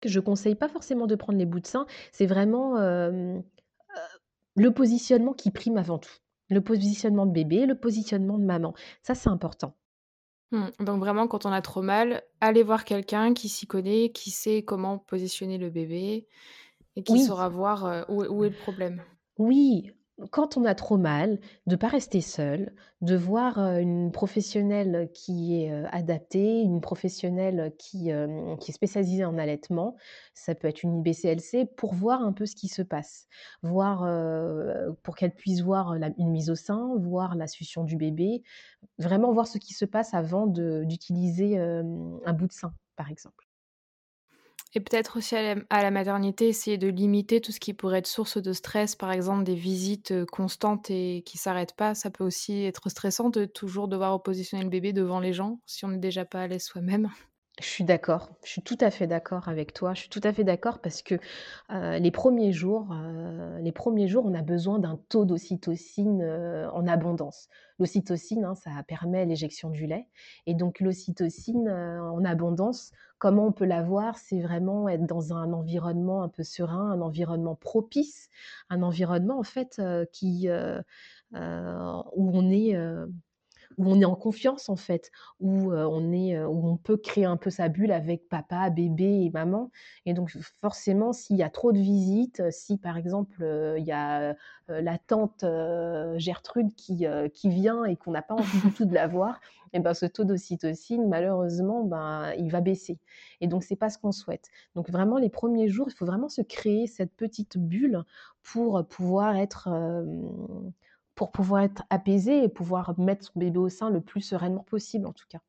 Je 0.04 0.20
conseille 0.20 0.56
pas 0.56 0.68
forcément 0.68 1.06
de 1.06 1.14
prendre 1.14 1.38
les 1.38 1.46
bouts 1.46 1.60
de 1.60 1.66
sein, 1.66 1.86
c'est 2.10 2.26
vraiment 2.26 2.74
le 4.54 4.70
positionnement 4.70 5.32
qui 5.32 5.50
prime 5.50 5.76
avant 5.76 5.98
tout. 5.98 6.12
Le 6.50 6.60
positionnement 6.60 7.24
de 7.24 7.32
bébé, 7.32 7.64
le 7.66 7.76
positionnement 7.76 8.38
de 8.38 8.44
maman. 8.44 8.74
Ça 9.02 9.14
c'est 9.14 9.30
important. 9.30 9.74
Mmh. 10.52 10.84
Donc 10.84 11.00
vraiment, 11.00 11.26
quand 11.26 11.46
on 11.46 11.52
a 11.52 11.62
trop 11.62 11.82
mal, 11.82 12.22
aller 12.40 12.62
voir 12.62 12.84
quelqu'un 12.84 13.34
qui 13.34 13.48
s'y 13.48 13.66
connaît, 13.66 14.10
qui 14.10 14.30
sait 14.30 14.62
comment 14.62 14.98
positionner 14.98 15.58
le 15.58 15.70
bébé 15.70 16.26
et 16.94 17.02
qui 17.02 17.24
saura 17.24 17.48
voir 17.48 18.04
où, 18.08 18.44
est 18.44 18.50
le 18.50 18.56
problème. 18.56 19.02
Oui, 19.38 19.90
quand 20.30 20.56
on 20.56 20.64
a 20.64 20.74
trop 20.74 20.96
mal, 20.96 21.38
de 21.66 21.76
pas 21.76 21.88
rester 21.88 22.20
seul, 22.20 22.74
de 23.00 23.16
voir 23.16 23.58
une 23.58 24.12
professionnelle 24.12 25.10
qui 25.12 25.62
est 25.62 25.72
adaptée, 25.90 26.60
une 26.60 26.80
professionnelle 26.80 27.72
qui, 27.78 28.10
qui 28.60 28.70
est 28.70 28.74
spécialisée 28.74 29.24
en 29.24 29.38
allaitement, 29.38 29.96
ça 30.34 30.54
peut 30.54 30.68
être 30.68 30.82
une 30.82 30.98
IBCLC, 30.98 31.66
pour 31.76 31.94
voir 31.94 32.22
un 32.22 32.32
peu 32.32 32.46
ce 32.46 32.54
qui 32.54 32.68
se 32.68 32.82
passe, 32.82 33.26
voir 33.62 34.00
pour 35.02 35.16
qu'elle 35.16 35.34
puisse 35.34 35.62
voir 35.62 35.94
une 35.94 36.30
mise 36.30 36.50
au 36.50 36.56
sein, 36.56 36.94
voir 36.98 37.34
la 37.34 37.46
succion 37.46 37.84
du 37.84 37.96
bébé, 37.96 38.42
vraiment 38.98 39.32
voir 39.32 39.46
ce 39.46 39.58
qui 39.58 39.74
se 39.74 39.84
passe 39.84 40.14
avant 40.14 40.46
d'utiliser 40.46 41.58
un 41.58 42.32
bout 42.32 42.46
de 42.46 42.52
sein, 42.52 42.72
par 42.96 43.10
exemple. 43.10 43.51
Et 44.74 44.80
peut-être 44.80 45.18
aussi 45.18 45.36
à 45.36 45.82
la, 45.82 45.90
maternité, 45.90 46.48
essayer 46.48 46.78
de 46.78 46.88
limiter 46.88 47.40
tout 47.42 47.52
ce 47.52 47.60
qui 47.60 47.74
pourrait 47.74 47.98
être 47.98 48.06
source 48.06 48.38
de 48.38 48.52
stress, 48.54 48.96
par 48.96 49.12
exemple 49.12 49.44
des 49.44 49.54
visites 49.54 50.12
euh, 50.12 50.24
constantes 50.24 50.90
et 50.90 51.22
qui 51.26 51.36
s'arrêtent 51.36 51.76
pas. 51.76 51.94
Ça 51.94 52.10
peut 52.10 52.24
aussi 52.24 52.64
être 52.64 52.88
stressant 52.88 53.28
de 53.28 53.44
toujours 53.44 53.86
devoir 53.86 54.14
repositionner 54.14 54.64
le 54.64 54.70
bébé 54.70 54.94
devant 54.94 55.20
les 55.20 55.34
gens 55.34 55.60
si 55.66 55.84
on 55.84 55.88
n'est 55.88 55.98
déjà 55.98 56.24
pas 56.24 56.42
à 56.42 56.46
l'aise 56.46 56.64
soi-même. 56.64 57.10
Je 57.60 57.66
suis 57.66 57.84
d'accord, 57.84 58.30
je 58.44 58.50
suis 58.50 58.62
tout 58.62 58.78
à 58.80 58.90
fait 58.90 59.06
d'accord 59.06 59.46
avec 59.46 59.74
toi. 59.74 59.92
Je 59.92 60.00
suis 60.00 60.08
tout 60.08 60.22
à 60.24 60.32
fait 60.32 60.42
d'accord 60.42 60.80
parce 60.80 61.02
que 61.02 61.16
euh, 61.70 61.98
les 61.98 62.10
premiers 62.10 62.50
jours, 62.50 62.88
euh, 62.92 63.58
les 63.58 63.72
premiers 63.72 64.08
jours, 64.08 64.24
on 64.24 64.32
a 64.32 64.40
besoin 64.40 64.78
d'un 64.78 64.98
taux 65.10 65.26
d'ocytocine 65.26 66.24
en 66.72 66.86
abondance. 66.86 67.50
L'ocytocine, 67.78 68.46
hein, 68.46 68.54
ça 68.54 68.70
permet 68.88 69.26
l'éjection 69.26 69.68
du 69.68 69.86
lait, 69.86 70.08
et 70.46 70.54
donc 70.54 70.80
l'ocytocine 70.80 71.68
en 71.68 72.24
abondance, 72.24 72.92
Comment 73.22 73.46
on 73.46 73.52
peut 73.52 73.66
l'avoir 73.66 74.18
C'est 74.18 74.40
vraiment 74.40 74.88
être 74.88 75.06
dans 75.06 75.32
un 75.32 75.52
environnement 75.52 76.24
un 76.24 76.28
peu 76.28 76.42
serein, 76.42 76.90
un 76.90 77.00
environnement 77.00 77.54
propice, 77.54 78.28
un 78.68 78.82
environnement 78.82 79.38
en 79.38 79.44
fait 79.44 79.76
euh, 79.78 80.04
qui, 80.12 80.48
euh, 80.48 80.82
euh, 81.36 82.02
où 82.16 82.36
on 82.36 82.50
est 82.50 82.61
où 83.78 83.90
on 83.90 84.00
est 84.00 84.04
en 84.04 84.14
confiance 84.14 84.68
en 84.68 84.76
fait, 84.76 85.10
où 85.40 85.72
on 85.72 86.12
est, 86.12 86.42
où 86.44 86.68
on 86.68 86.76
peut 86.76 86.96
créer 86.96 87.24
un 87.24 87.36
peu 87.36 87.50
sa 87.50 87.68
bulle 87.68 87.92
avec 87.92 88.28
papa, 88.28 88.70
bébé 88.70 89.24
et 89.24 89.30
maman. 89.30 89.70
Et 90.06 90.14
donc 90.14 90.30
forcément, 90.60 91.12
s'il 91.12 91.36
y 91.36 91.42
a 91.42 91.50
trop 91.50 91.72
de 91.72 91.78
visites, 91.78 92.42
si 92.50 92.78
par 92.78 92.96
exemple 92.96 93.44
il 93.78 93.84
y 93.84 93.92
a 93.92 94.34
la 94.68 94.98
tante 94.98 95.44
Gertrude 96.16 96.74
qui, 96.74 97.06
qui 97.34 97.48
vient 97.48 97.84
et 97.84 97.96
qu'on 97.96 98.12
n'a 98.12 98.22
pas 98.22 98.34
envie 98.34 98.60
du 98.60 98.72
tout 98.76 98.84
de 98.84 98.94
la 98.94 99.06
voir, 99.06 99.40
et 99.72 99.80
ben 99.80 99.94
ce 99.94 100.06
taux 100.06 100.24
d'ocytocine 100.24 101.08
malheureusement 101.08 101.84
ben 101.84 102.32
il 102.38 102.50
va 102.50 102.60
baisser. 102.60 102.98
Et 103.40 103.46
donc 103.46 103.64
c'est 103.64 103.76
pas 103.76 103.90
ce 103.90 103.98
qu'on 103.98 104.12
souhaite. 104.12 104.48
Donc 104.74 104.90
vraiment 104.90 105.18
les 105.18 105.30
premiers 105.30 105.68
jours, 105.68 105.88
il 105.88 105.94
faut 105.94 106.06
vraiment 106.06 106.28
se 106.28 106.42
créer 106.42 106.86
cette 106.86 107.14
petite 107.14 107.58
bulle 107.58 108.04
pour 108.42 108.84
pouvoir 108.86 109.36
être 109.36 109.68
pour 111.14 111.30
pouvoir 111.32 111.62
être 111.62 111.82
apaisé 111.90 112.44
et 112.44 112.48
pouvoir 112.48 112.98
mettre 112.98 113.24
son 113.24 113.38
bébé 113.38 113.58
au 113.58 113.68
sein 113.68 113.90
le 113.90 114.00
plus 114.00 114.22
sereinement 114.22 114.64
possible, 114.64 115.06
en 115.06 115.12
tout 115.12 115.26
cas. 115.28 115.40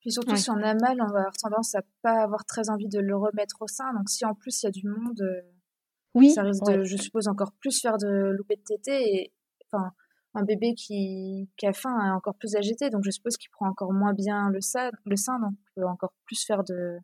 Puis 0.00 0.12
surtout, 0.12 0.36
si 0.36 0.50
on 0.50 0.56
a 0.56 0.74
mal, 0.74 1.00
on 1.00 1.12
va 1.12 1.20
avoir 1.20 1.36
tendance 1.36 1.74
à 1.74 1.82
pas 2.02 2.22
avoir 2.22 2.44
très 2.46 2.70
envie 2.70 2.88
de 2.88 3.00
le 3.00 3.16
remettre 3.16 3.60
au 3.60 3.66
sein. 3.66 3.92
Donc, 3.92 4.08
si 4.08 4.24
en 4.24 4.34
plus 4.34 4.62
il 4.62 4.66
y 4.66 4.68
a 4.68 4.70
du 4.70 4.88
monde, 4.88 5.20
euh, 5.20 5.42
oui, 6.14 6.30
ça 6.30 6.42
risque 6.42 6.64
de, 6.64 6.84
je 6.84 6.96
suppose, 6.96 7.28
encore 7.28 7.52
plus 7.60 7.80
faire 7.80 7.98
de 7.98 8.30
louper 8.30 8.56
de 8.56 8.62
tété. 8.62 9.14
Et 9.14 9.32
enfin, 9.66 9.92
un 10.34 10.42
bébé 10.42 10.74
qui, 10.74 11.50
qui 11.58 11.66
a 11.66 11.74
faim 11.74 11.98
est 12.06 12.10
encore 12.12 12.34
plus 12.36 12.56
agité. 12.56 12.88
Donc, 12.88 13.04
je 13.04 13.10
suppose 13.10 13.36
qu'il 13.36 13.50
prend 13.50 13.68
encore 13.68 13.92
moins 13.92 14.14
bien 14.14 14.48
le 14.50 14.62
sein, 14.62 14.90
le 15.04 15.16
sein 15.16 15.38
donc 15.38 15.52
peut 15.74 15.86
encore 15.86 16.14
plus 16.24 16.44
faire 16.46 16.64
de, 16.64 16.98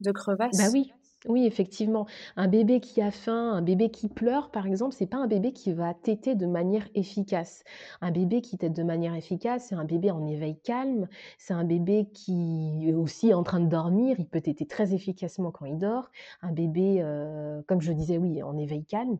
de 0.00 0.12
crevasses. 0.12 0.58
Bah 0.58 0.68
oui, 0.72 0.92
oui, 1.28 1.46
effectivement. 1.46 2.06
Un 2.36 2.48
bébé 2.48 2.80
qui 2.80 3.02
a 3.02 3.10
faim, 3.10 3.52
un 3.52 3.62
bébé 3.62 3.90
qui 3.90 4.08
pleure, 4.08 4.50
par 4.50 4.66
exemple, 4.66 4.94
c'est 4.94 5.06
pas 5.06 5.16
un 5.16 5.26
bébé 5.26 5.52
qui 5.52 5.72
va 5.72 5.94
téter 5.94 6.34
de 6.34 6.46
manière 6.46 6.88
efficace. 6.94 7.64
Un 8.00 8.10
bébé 8.10 8.40
qui 8.40 8.58
tète 8.58 8.72
de 8.72 8.82
manière 8.82 9.14
efficace, 9.14 9.66
c'est 9.68 9.74
un 9.74 9.84
bébé 9.84 10.10
en 10.10 10.26
éveil 10.26 10.56
calme, 10.58 11.08
c'est 11.38 11.54
un 11.54 11.64
bébé 11.64 12.08
qui 12.12 12.88
est 12.88 12.94
aussi 12.94 13.34
en 13.34 13.42
train 13.42 13.60
de 13.60 13.66
dormir, 13.68 14.16
il 14.18 14.28
peut 14.28 14.40
téter 14.40 14.66
très 14.66 14.94
efficacement 14.94 15.50
quand 15.50 15.64
il 15.64 15.78
dort. 15.78 16.10
Un 16.42 16.52
bébé, 16.52 16.98
euh, 17.00 17.62
comme 17.66 17.80
je 17.80 17.92
disais, 17.92 18.18
oui, 18.18 18.42
en 18.42 18.56
éveil 18.56 18.84
calme, 18.84 19.18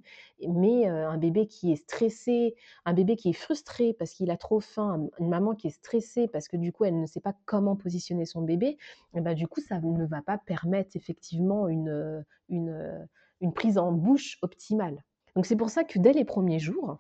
mais 0.49 0.89
euh, 0.89 1.09
un 1.09 1.19
bébé 1.19 1.47
qui 1.47 1.73
est 1.73 1.77
stressé, 1.77 2.55
un 2.85 2.93
bébé 2.93 3.17
qui 3.17 3.31
est 3.31 3.33
frustré 3.33 3.95
parce 3.95 4.13
qu'il 4.13 4.31
a 4.31 4.37
trop 4.37 4.61
faim, 4.61 5.07
une 5.19 5.29
maman 5.29 5.55
qui 5.55 5.69
est 5.69 5.71
stressée 5.71 6.29
parce 6.29 6.49
que 6.49 6.57
du 6.57 6.73
coup, 6.73 6.85
elle 6.85 7.01
ne 7.01 7.07
sait 7.07 7.21
pas 7.21 7.35
comment 7.47 7.77
positionner 7.77 8.27
son 8.27 8.43
bébé, 8.43 8.77
et 9.15 9.21
ben, 9.21 9.35
du 9.35 9.49
coup, 9.49 9.61
ça 9.61 9.81
ne 9.81 10.07
va 10.07 10.23
pas 10.23 10.39
permettre 10.39 10.97
effectivement 10.97 11.69
une 11.69 11.96
euh, 11.97 12.23
euh, 12.53 13.05
une, 13.41 13.53
prise 13.53 13.79
en 13.79 13.93
bouche 13.93 14.39
optimale. 14.43 15.03
Donc 15.35 15.47
c'est 15.47 15.57
pour 15.57 15.71
ça 15.71 15.85
que 15.85 15.99
dès 15.99 16.13
les 16.13 16.25
premiers 16.25 16.59
jours, 16.59 16.99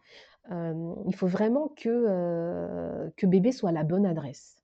euh, 0.50 0.94
il 1.06 1.14
faut 1.14 1.26
vraiment 1.26 1.68
que, 1.68 3.10
que 3.16 3.26
bébé 3.26 3.52
soit 3.52 3.70
à 3.70 3.72
la 3.72 3.84
bonne 3.84 4.06
adresse. 4.06 4.62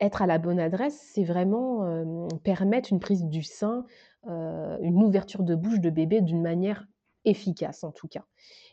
Être 0.00 0.22
à 0.22 0.26
la 0.26 0.38
bonne 0.38 0.60
adresse, 0.60 0.98
c'est 1.14 1.24
vraiment 1.24 2.28
permettre 2.42 2.92
une 2.92 3.00
prise 3.00 3.24
du 3.24 3.42
sein, 3.42 3.84
une 4.26 5.02
ouverture 5.02 5.42
de 5.42 5.54
bouche 5.54 5.80
de 5.80 5.90
bébé 5.90 6.20
d'une 6.20 6.42
manière 6.42 6.86
efficace 7.24 7.84
en 7.84 7.92
tout 7.92 8.08
cas. 8.08 8.24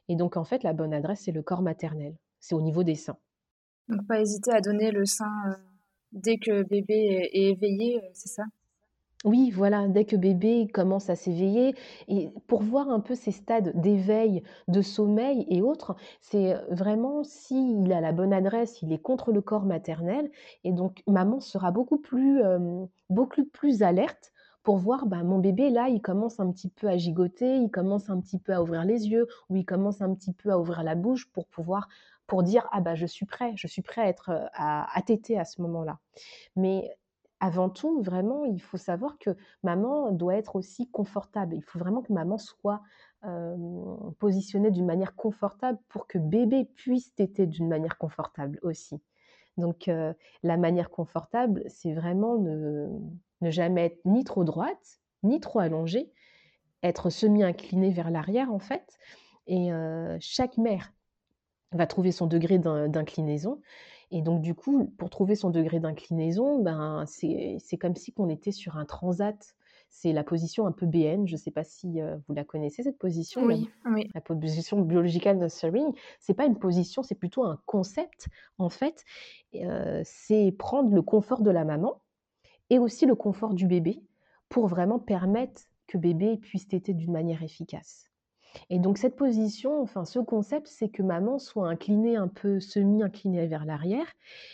Et 0.07 0.15
donc 0.15 0.37
en 0.37 0.43
fait, 0.43 0.63
la 0.63 0.73
bonne 0.73 0.93
adresse, 0.93 1.21
c'est 1.25 1.31
le 1.31 1.41
corps 1.41 1.61
maternel. 1.61 2.15
C'est 2.39 2.55
au 2.55 2.61
niveau 2.61 2.83
des 2.83 2.95
seins. 2.95 3.17
Donc 3.89 4.05
pas 4.07 4.21
hésiter 4.21 4.51
à 4.51 4.61
donner 4.61 4.91
le 4.91 5.05
sein 5.05 5.57
dès 6.13 6.37
que 6.37 6.63
bébé 6.63 7.29
est 7.33 7.51
éveillé, 7.51 8.01
c'est 8.13 8.29
ça? 8.29 8.43
Oui, 9.23 9.51
voilà, 9.51 9.87
dès 9.87 10.03
que 10.03 10.17
bébé 10.17 10.67
commence 10.67 11.09
à 11.09 11.15
s'éveiller, 11.15 11.75
et 12.09 12.29
pour 12.47 12.61
voir 12.61 12.89
un 12.89 12.99
peu 12.99 13.15
ces 13.15 13.31
stades 13.31 13.71
d'éveil, 13.79 14.43
de 14.67 14.81
sommeil 14.81 15.45
et 15.49 15.61
autres, 15.61 15.95
c'est 16.19 16.55
vraiment 16.69 17.23
s'il 17.23 17.91
a 17.93 18.01
la 18.01 18.11
bonne 18.11 18.33
adresse, 18.33 18.81
il 18.81 18.91
est 18.91 19.01
contre 19.01 19.31
le 19.31 19.41
corps 19.41 19.65
maternel, 19.65 20.29
et 20.65 20.73
donc 20.73 21.03
maman 21.07 21.39
sera 21.39 21.71
beaucoup 21.71 21.99
plus, 21.99 22.41
beaucoup 23.09 23.45
plus 23.45 23.81
alerte 23.81 24.33
pour 24.61 24.77
voir 24.77 25.05
bah, 25.05 25.23
mon 25.23 25.39
bébé 25.39 25.69
là, 25.69 25.87
il 25.89 26.01
commence 26.01 26.39
un 26.41 26.51
petit 26.51 26.69
peu 26.69 26.87
à 26.87 26.97
gigoter, 26.97 27.57
il 27.57 27.69
commence 27.71 28.09
un 28.09 28.19
petit 28.19 28.39
peu 28.39 28.53
à 28.53 28.61
ouvrir 28.61 28.83
les 28.83 29.07
yeux, 29.07 29.27
ou 29.49 29.55
il 29.55 29.65
commence 29.65 30.01
un 30.01 30.13
petit 30.15 30.33
peu 30.33 30.51
à 30.51 30.59
ouvrir 30.59 30.83
la 30.83 30.95
bouche 30.95 31.31
pour 31.31 31.47
pouvoir 31.47 31.87
pour 32.27 32.43
dire 32.43 32.67
ah 32.71 32.79
bah 32.81 32.95
je 32.95 33.05
suis 33.05 33.25
prêt, 33.25 33.51
je 33.55 33.67
suis 33.67 33.81
prêt 33.81 34.01
à 34.01 34.07
être 34.07 34.29
à, 34.53 34.83
à 34.97 35.01
à 35.37 35.45
ce 35.45 35.61
moment-là. 35.61 35.99
Mais 36.55 36.95
avant 37.43 37.69
tout, 37.69 38.01
vraiment, 38.01 38.45
il 38.45 38.61
faut 38.61 38.77
savoir 38.77 39.17
que 39.19 39.31
maman 39.63 40.13
doit 40.13 40.35
être 40.35 40.55
aussi 40.55 40.89
confortable. 40.89 41.57
Il 41.57 41.61
faut 41.61 41.77
vraiment 41.77 42.01
que 42.01 42.13
maman 42.13 42.37
soit 42.37 42.81
positionnée 44.17 44.71
d'une 44.71 44.85
manière 44.85 45.13
confortable 45.13 45.77
pour 45.89 46.07
que 46.07 46.17
bébé 46.17 46.63
puisse 46.63 47.13
téter 47.15 47.45
d'une 47.45 47.67
manière 47.67 47.97
confortable 47.97 48.59
aussi. 48.61 49.01
Donc, 49.57 49.91
la 50.41 50.57
manière 50.57 50.89
confortable, 50.89 51.63
c'est 51.67 51.91
vraiment 51.91 52.37
ne, 52.37 52.87
jamais 53.41 53.87
être 53.87 53.99
ni 54.05 54.23
trop 54.23 54.45
droite, 54.45 55.01
ni 55.23 55.41
trop 55.41 55.59
allongée, 55.59 56.13
être 56.81 57.09
semi-inclinée 57.09 57.91
vers 57.91 58.09
l'arrière, 58.09 58.53
en 58.53 58.59
fait. 58.59 58.97
Et 59.47 59.69
chaque 60.21 60.57
mère 60.57 60.93
va 61.73 61.87
trouver 61.87 62.13
son 62.13 62.27
degré 62.27 62.57
d'inclinaison. 62.57 63.59
Et 64.15 64.21
donc, 64.21 64.41
du 64.41 64.53
coup, 64.53 64.93
pour 64.99 65.09
trouver 65.09 65.35
son 65.35 65.49
degré 65.49 65.79
d'inclinaison, 65.79 66.61
ben, 66.61 67.03
c'est 67.07 67.77
comme 67.81 67.95
si 67.95 68.13
on 68.17 68.29
était 68.29 68.51
sur 68.51 68.77
un 68.77 68.85
transat. 68.85 69.55
C'est 69.89 70.13
la 70.13 70.23
position 70.23 70.67
un 70.67 70.71
peu 70.71 70.85
BN. 70.85 71.25
Je 71.25 71.33
ne 71.33 71.37
sais 71.37 71.49
pas 71.49 71.63
si 71.63 71.99
euh, 71.99 72.15
vous 72.27 72.35
la 72.35 72.43
connaissez, 72.43 72.83
cette 72.83 72.99
position. 72.99 73.43
Oui, 73.43 73.67
La 74.13 74.21
position 74.21 74.81
biological 74.81 75.39
nurturing. 75.39 75.93
Ce 76.19 76.31
n'est 76.31 76.35
pas 76.35 76.45
une 76.45 76.59
position, 76.59 77.01
c'est 77.01 77.15
plutôt 77.15 77.43
un 77.43 77.59
concept, 77.65 78.27
en 78.59 78.69
fait. 78.69 79.03
Euh, 79.55 80.03
c'est 80.05 80.51
prendre 80.51 80.93
le 80.93 81.01
confort 81.01 81.41
de 81.41 81.49
la 81.49 81.65
maman 81.65 81.99
et 82.69 82.77
aussi 82.77 83.07
le 83.07 83.15
confort 83.15 83.55
du 83.55 83.65
bébé 83.65 84.03
pour 84.47 84.67
vraiment 84.67 84.99
permettre 84.99 85.63
que 85.87 85.97
bébé 85.97 86.37
puisse 86.37 86.67
téter 86.67 86.93
d'une 86.93 87.11
manière 87.11 87.41
efficace. 87.41 88.11
Et 88.69 88.79
donc 88.79 88.97
cette 88.97 89.15
position, 89.15 89.81
enfin 89.81 90.05
ce 90.05 90.19
concept, 90.19 90.67
c'est 90.67 90.89
que 90.89 91.01
maman 91.03 91.39
soit 91.39 91.67
inclinée 91.67 92.15
un 92.15 92.27
peu 92.27 92.59
semi-inclinée 92.59 93.47
vers 93.47 93.65
l'arrière. 93.65 94.07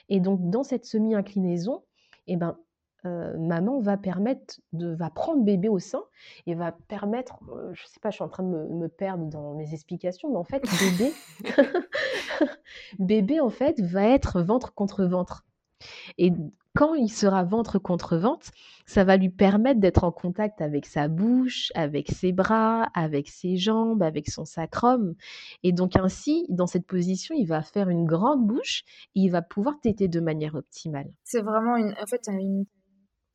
Et 0.10 0.20
donc 0.20 0.50
dans 0.50 0.64
cette 0.64 0.86
semi-inclinaison, 0.86 1.84
eh 2.28 2.36
ben, 2.36 2.58
euh, 3.06 3.38
maman 3.38 3.80
va 3.80 3.96
permettre 3.96 4.60
de 4.74 4.94
va 4.94 5.10
prendre 5.10 5.44
bébé 5.44 5.70
au 5.70 5.80
sein 5.80 6.04
et 6.48 6.54
va 6.54 6.74
permettre, 6.74 7.40
euh, 7.50 7.72
je 7.74 7.86
sais 7.86 8.00
pas, 8.02 8.10
je 8.10 8.16
suis 8.16 8.24
en 8.24 8.30
train 8.30 8.44
de 8.44 8.50
me, 8.50 8.68
me, 8.68 8.88
perdre 8.90 9.26
dans 9.26 9.54
mes 9.54 9.74
explications, 9.74 10.30
mais 10.30 10.36
en 10.36 10.44
fait 10.44 10.62
bébé, 10.64 11.14
bébé 13.00 13.40
en 13.40 13.50
fait 13.50 13.80
va 13.80 14.04
être 14.04 14.42
ventre 14.42 14.74
contre 14.74 15.06
ventre. 15.06 15.46
Et 16.18 16.34
quand 16.76 16.94
il 16.94 17.10
sera 17.10 17.44
ventre 17.44 17.80
contre 17.80 18.18
ventre, 18.18 18.48
ça 18.86 19.04
va 19.04 19.18
lui 19.18 19.30
permettre 19.30 19.80
d'être 19.80 20.04
en 20.04 20.12
contact 20.12 20.62
avec 20.62 20.86
sa 20.86 21.08
bouche, 21.08 21.72
avec 21.76 22.10
ses 22.10 22.32
bras, 22.32 22.84
avec 22.94 23.28
ses 23.28 23.58
jambes, 23.58 24.02
avec 24.02 24.30
son 24.30 24.46
sacrum. 24.46 25.16
Et 25.64 25.72
donc 25.72 25.96
ainsi, 25.96 26.46
dans 26.50 26.68
cette 26.68 26.86
position, 26.88 27.36
il 27.38 27.46
va 27.46 27.62
faire 27.62 27.90
une 27.90 28.06
grande 28.06 28.46
bouche 28.46 28.84
et 29.16 29.22
il 29.22 29.30
va 29.30 29.42
pouvoir 29.42 29.80
téter 29.82 30.08
de 30.08 30.20
manière 30.20 30.56
optimale. 30.56 31.12
C'est 31.24 31.42
vraiment 31.42 31.76
une, 31.76 31.94
en 32.02 32.06
fait, 32.08 32.22
une, 32.28 32.66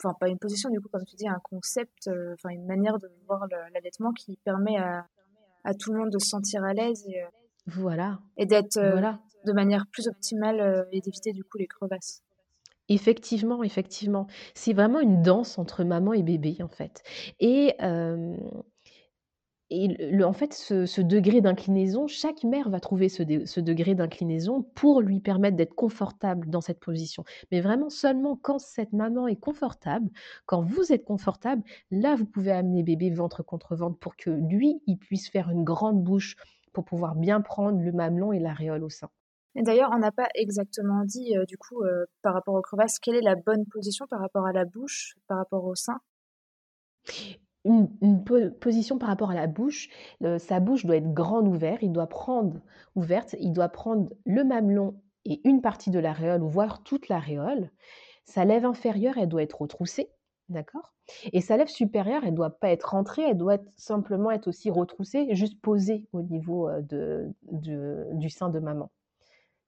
enfin 0.02 0.14
pas 0.18 0.28
une 0.28 0.38
position 0.38 0.70
du 0.70 0.80
coup, 0.80 0.88
comme 0.92 1.04
tu 1.04 1.16
dis, 1.16 1.28
un 1.28 1.40
concept, 1.42 2.08
euh, 2.08 2.34
enfin 2.34 2.50
une 2.50 2.66
manière 2.66 2.98
de 2.98 3.08
voir 3.26 3.46
l'allaitement 3.72 4.12
qui 4.12 4.38
permet 4.44 4.76
à, 4.76 5.06
à, 5.64 5.74
tout 5.74 5.92
le 5.92 5.98
monde 5.98 6.10
de 6.10 6.18
se 6.18 6.30
sentir 6.30 6.64
à 6.64 6.72
l'aise 6.72 7.04
et, 7.08 7.22
euh, 7.22 7.26
Voilà. 7.66 8.18
Et 8.36 8.46
d'être 8.46 8.76
de 8.76 9.52
manière 9.52 9.84
plus 9.92 10.08
optimale 10.08 10.88
et 10.90 11.00
d'éviter 11.00 11.32
du 11.32 11.44
coup 11.44 11.58
les 11.58 11.66
crevasses. 11.66 12.23
Effectivement, 12.88 13.62
effectivement. 13.62 14.26
C'est 14.54 14.74
vraiment 14.74 15.00
une 15.00 15.22
danse 15.22 15.58
entre 15.58 15.84
maman 15.84 16.12
et 16.12 16.22
bébé, 16.22 16.58
en 16.62 16.68
fait. 16.68 17.02
Et, 17.40 17.74
en 20.22 20.32
fait, 20.34 20.52
ce, 20.52 21.00
degré 21.00 21.40
d'inclinaison, 21.40 22.06
chaque 22.06 22.44
mère 22.44 22.68
va 22.68 22.80
trouver 22.80 23.08
ce, 23.08 23.22
ce 23.46 23.60
degré 23.60 23.94
d'inclinaison 23.94 24.62
pour 24.74 25.00
lui 25.00 25.20
permettre 25.20 25.56
d'être 25.56 25.74
confortable 25.74 26.50
dans 26.50 26.60
cette 26.60 26.78
position. 26.80 27.24
Mais 27.50 27.62
vraiment 27.62 27.88
seulement 27.88 28.36
quand 28.36 28.58
cette 28.58 28.92
maman 28.92 29.28
est 29.28 29.40
confortable, 29.40 30.10
quand 30.44 30.60
vous 30.60 30.92
êtes 30.92 31.04
confortable, 31.04 31.62
là, 31.90 32.16
vous 32.16 32.26
pouvez 32.26 32.52
amener 32.52 32.82
bébé 32.82 33.10
ventre 33.10 33.42
contre 33.42 33.76
ventre 33.76 33.98
pour 33.98 34.16
que 34.16 34.28
lui, 34.30 34.82
il 34.86 34.98
puisse 34.98 35.30
faire 35.30 35.48
une 35.50 35.64
grande 35.64 36.02
bouche 36.04 36.36
pour 36.74 36.84
pouvoir 36.84 37.14
bien 37.14 37.40
prendre 37.40 37.80
le 37.80 37.92
mamelon 37.92 38.32
et 38.32 38.40
l'aréole 38.40 38.84
au 38.84 38.90
sein. 38.90 39.08
D'ailleurs, 39.56 39.90
on 39.92 39.98
n'a 39.98 40.10
pas 40.10 40.28
exactement 40.34 41.04
dit, 41.04 41.36
euh, 41.36 41.44
du 41.44 41.56
coup, 41.56 41.82
euh, 41.82 42.06
par 42.22 42.34
rapport 42.34 42.54
aux 42.54 42.62
crevasses, 42.62 42.98
quelle 42.98 43.14
est 43.14 43.20
la 43.20 43.36
bonne 43.36 43.64
position 43.66 44.06
par 44.08 44.20
rapport 44.20 44.46
à 44.46 44.52
la 44.52 44.64
bouche, 44.64 45.14
par 45.28 45.38
rapport 45.38 45.64
au 45.64 45.74
sein? 45.74 46.00
Une, 47.64 47.88
position 48.60 48.98
par 48.98 49.08
rapport 49.08 49.30
à 49.30 49.34
la 49.34 49.46
bouche, 49.46 49.88
sa 50.38 50.60
bouche 50.60 50.84
doit 50.84 50.96
être 50.96 51.14
grande 51.14 51.48
ouverte, 51.48 51.80
il 51.80 51.92
doit 51.92 52.08
prendre 52.08 52.60
ouverte, 52.94 53.36
il 53.40 53.52
doit 53.54 53.70
prendre 53.70 54.10
le 54.26 54.44
mamelon 54.44 55.00
et 55.24 55.40
une 55.48 55.62
partie 55.62 55.90
de 55.90 55.98
l'aréole, 55.98 56.42
ou 56.42 56.48
voire 56.48 56.82
toute 56.82 57.08
l'aréole. 57.08 57.70
Sa 58.24 58.44
lèvre 58.44 58.68
inférieure, 58.68 59.16
elle 59.18 59.28
doit 59.28 59.42
être 59.42 59.62
retroussée, 59.62 60.10
d'accord? 60.48 60.94
Et 61.32 61.40
sa 61.40 61.56
lèvre 61.56 61.70
supérieure, 61.70 62.22
elle 62.24 62.32
ne 62.32 62.36
doit 62.36 62.58
pas 62.58 62.70
être 62.70 62.90
rentrée, 62.90 63.22
elle 63.22 63.36
doit 63.36 63.58
simplement 63.76 64.30
être 64.30 64.48
aussi 64.48 64.70
retroussée, 64.70 65.34
juste 65.34 65.60
posée 65.60 66.06
au 66.12 66.22
niveau 66.22 66.68
euh, 66.68 66.80
de, 66.82 67.30
du 67.52 68.30
sein 68.30 68.48
de 68.48 68.58
maman. 68.58 68.90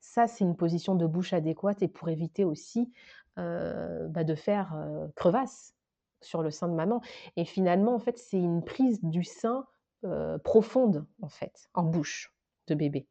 Ça, 0.00 0.26
c'est 0.26 0.44
une 0.44 0.56
position 0.56 0.94
de 0.94 1.06
bouche 1.06 1.32
adéquate 1.32 1.82
et 1.82 1.88
pour 1.88 2.08
éviter 2.08 2.44
aussi 2.44 2.92
euh, 3.38 4.08
bah, 4.08 4.24
de 4.24 4.34
faire 4.34 4.74
euh, 4.74 5.08
crevasse 5.14 5.74
sur 6.22 6.42
le 6.42 6.50
sein 6.50 6.68
de 6.68 6.74
maman. 6.74 7.02
Et 7.36 7.44
finalement, 7.44 7.94
en 7.94 7.98
fait, 7.98 8.16
c'est 8.16 8.38
une 8.38 8.64
prise 8.64 8.98
du 9.02 9.24
sein 9.24 9.66
euh, 10.04 10.38
profonde, 10.38 11.06
en 11.20 11.28
fait, 11.28 11.68
en 11.74 11.82
bouche 11.82 12.32
de 12.66 12.74
bébé. 12.74 13.06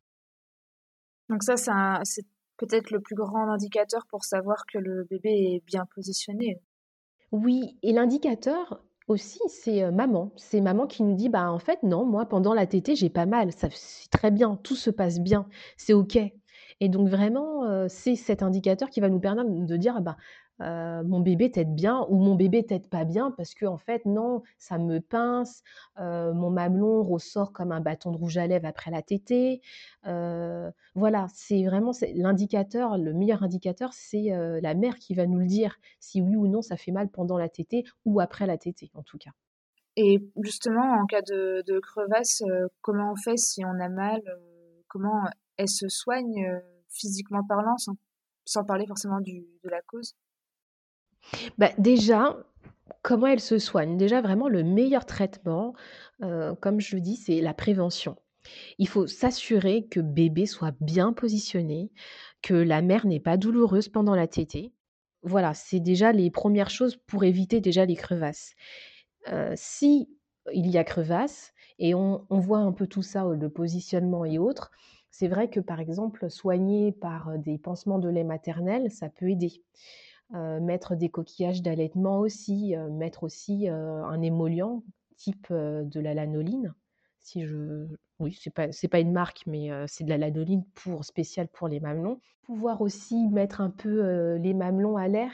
Donc 1.29 1.43
ça, 1.43 1.55
c'est 2.03 2.25
peut-être 2.57 2.89
le 2.89 3.01
plus 3.01 3.15
grand 3.15 3.51
indicateur 3.51 4.07
pour 4.07 4.23
savoir 4.23 4.65
que 4.65 4.79
le 4.79 5.03
bébé 5.03 5.29
est 5.29 5.65
bien 5.65 5.85
positionné. 5.93 6.59
Oui, 7.31 7.77
et 7.83 7.93
l'indicateur 7.93 8.83
aussi, 9.07 9.39
c'est 9.47 9.91
maman. 9.91 10.31
C'est 10.37 10.61
maman 10.61 10.87
qui 10.87 11.03
nous 11.03 11.15
dit, 11.15 11.29
bah 11.29 11.51
en 11.51 11.59
fait, 11.59 11.83
non, 11.83 12.03
moi, 12.03 12.25
pendant 12.25 12.55
la 12.55 12.65
tétée, 12.65 12.95
j'ai 12.95 13.09
pas 13.11 13.27
mal. 13.27 13.51
Ça, 13.51 13.67
c'est 13.71 14.09
très 14.09 14.31
bien, 14.31 14.55
tout 14.63 14.75
se 14.75 14.89
passe 14.89 15.19
bien, 15.19 15.47
c'est 15.77 15.93
OK. 15.93 16.17
Et 16.81 16.89
donc 16.89 17.07
vraiment, 17.07 17.87
c'est 17.87 18.15
cet 18.15 18.43
indicateur 18.43 18.89
qui 18.89 18.99
va 18.99 19.09
nous 19.09 19.19
permettre 19.19 19.49
de 19.49 19.77
dire, 19.77 20.01
bah, 20.01 20.17
mon 20.59 21.19
bébé 21.19 21.51
t'aide 21.51 21.73
bien 21.75 22.05
ou 22.09 22.17
mon 22.17 22.35
bébé 22.35 22.65
t'aide 22.65 22.87
pas 22.87 23.03
bien 23.03 23.31
parce 23.31 23.53
que 23.53 23.65
en 23.65 23.77
fait 23.77 24.05
non 24.05 24.41
ça 24.57 24.77
me 24.77 24.99
pince 24.99 25.63
mon 25.97 26.49
mamelon 26.49 27.03
ressort 27.03 27.51
comme 27.51 27.71
un 27.71 27.81
bâton 27.81 28.11
de 28.11 28.17
rouge 28.17 28.37
à 28.37 28.47
lèvres 28.47 28.67
après 28.67 28.91
la 28.91 29.01
tétée. 29.01 29.61
Voilà 30.03 31.27
c'est 31.33 31.63
vraiment 31.65 31.91
l'indicateur 32.13 32.97
le 32.97 33.13
meilleur 33.13 33.43
indicateur 33.43 33.91
c'est 33.91 34.29
la 34.61 34.73
mère 34.75 34.95
qui 34.95 35.13
va 35.13 35.25
nous 35.25 35.39
le 35.39 35.47
dire 35.47 35.75
si 35.99 36.21
oui 36.21 36.35
ou 36.35 36.47
non 36.47 36.61
ça 36.61 36.77
fait 36.77 36.91
mal 36.91 37.09
pendant 37.09 37.37
la 37.37 37.49
tétée 37.49 37.83
ou 38.05 38.19
après 38.21 38.47
la 38.47 38.57
tétée 38.57 38.91
en 38.93 39.03
tout 39.03 39.17
cas. 39.17 39.31
Et 39.97 40.25
justement 40.37 41.01
en 41.01 41.05
cas 41.05 41.21
de, 41.21 41.63
de 41.67 41.79
crevasse 41.79 42.43
comment 42.81 43.11
on 43.11 43.15
fait 43.15 43.37
si 43.37 43.65
on 43.65 43.79
a 43.79 43.89
mal 43.89 44.21
comment 44.87 45.25
elle 45.57 45.69
se 45.69 45.87
soigne 45.87 46.61
physiquement 46.89 47.43
parlant 47.43 47.75
sans, 48.45 48.63
parler 48.63 48.85
forcément 48.87 49.21
du, 49.21 49.45
de 49.63 49.69
la 49.69 49.81
cause? 49.81 50.15
Bah, 51.57 51.71
déjà, 51.77 52.37
comment 53.01 53.27
elle 53.27 53.39
se 53.39 53.57
soigne? 53.59 53.97
Déjà, 53.97 54.21
vraiment, 54.21 54.47
le 54.47 54.63
meilleur 54.63 55.05
traitement, 55.05 55.73
comme 56.19 56.79
je 56.79 56.95
le 56.95 57.01
dis, 57.01 57.15
c'est 57.15 57.41
la 57.41 57.53
prévention. 57.53 58.17
Il 58.77 58.87
faut 58.87 59.07
s'assurer 59.07 59.87
que 59.87 59.99
bébé 59.99 60.45
soit 60.45 60.75
bien 60.79 61.13
positionné, 61.13 61.91
que 62.41 62.53
la 62.53 62.81
mère 62.81 63.05
n'est 63.05 63.19
pas 63.19 63.37
douloureuse 63.37 63.89
pendant 63.89 64.15
la 64.15 64.27
tétée. 64.27 64.73
Voilà, 65.23 65.53
c'est 65.53 65.79
déjà 65.79 66.11
les 66.11 66.29
premières 66.29 66.69
choses 66.69 66.97
pour 67.07 67.23
éviter 67.23 67.61
déjà 67.61 67.85
les 67.85 67.95
crevasses. 67.95 68.53
Euh, 69.29 69.53
si 69.55 70.07
il 70.53 70.69
y 70.69 70.77
a 70.77 70.83
crevasse 70.83 71.53
et 71.79 71.95
on, 71.95 72.27
on, 72.29 72.39
voit 72.39 72.59
un 72.59 72.71
peu 72.71 72.85
tout 72.85 73.01
ça, 73.01 73.25
le 73.25 73.49
positionnement 73.49 74.25
et 74.25 74.37
autres, 74.37 74.69
c'est 75.17 75.29
vrai 75.29 75.49
que 75.49 75.61
par 75.61 75.79
exemple, 75.79 76.29
soigner 76.29 76.91
par 76.91 77.39
des 77.39 77.57
pansements 77.57 77.99
de 77.99 78.09
lait 78.09 78.25
maternel, 78.25 78.91
ça 78.91 79.07
peut 79.07 79.29
aider. 79.29 79.63
Mettre 80.31 80.95
des 80.95 81.07
coquillages 81.07 81.61
d'allaitement 81.61 82.19
aussi, 82.19 82.75
mettre 82.91 83.23
aussi 83.23 83.69
un 83.69 84.21
émollient 84.21 84.81
type 85.15 85.47
de 85.53 85.99
la 86.01 86.13
lanoline. 86.13 86.73
Si 87.21 87.45
je, 87.45 87.87
oui, 88.19 88.37
c'est 88.41 88.53
pas 88.53 88.73
c'est 88.73 88.89
pas 88.89 88.99
une 88.99 89.13
marque, 89.13 89.43
mais 89.47 89.69
c'est 89.87 90.03
de 90.03 90.09
la 90.09 90.17
lanoline 90.17 90.65
pour 90.73 91.05
spéciale 91.05 91.47
pour 91.47 91.69
les 91.69 91.79
mamelons. 91.79 92.19
Pouvoir 92.43 92.81
aussi 92.81 93.29
mettre 93.29 93.61
un 93.61 93.69
peu 93.69 94.35
les 94.35 94.53
mamelons 94.53 94.97
à 94.97 95.07
l'air 95.07 95.31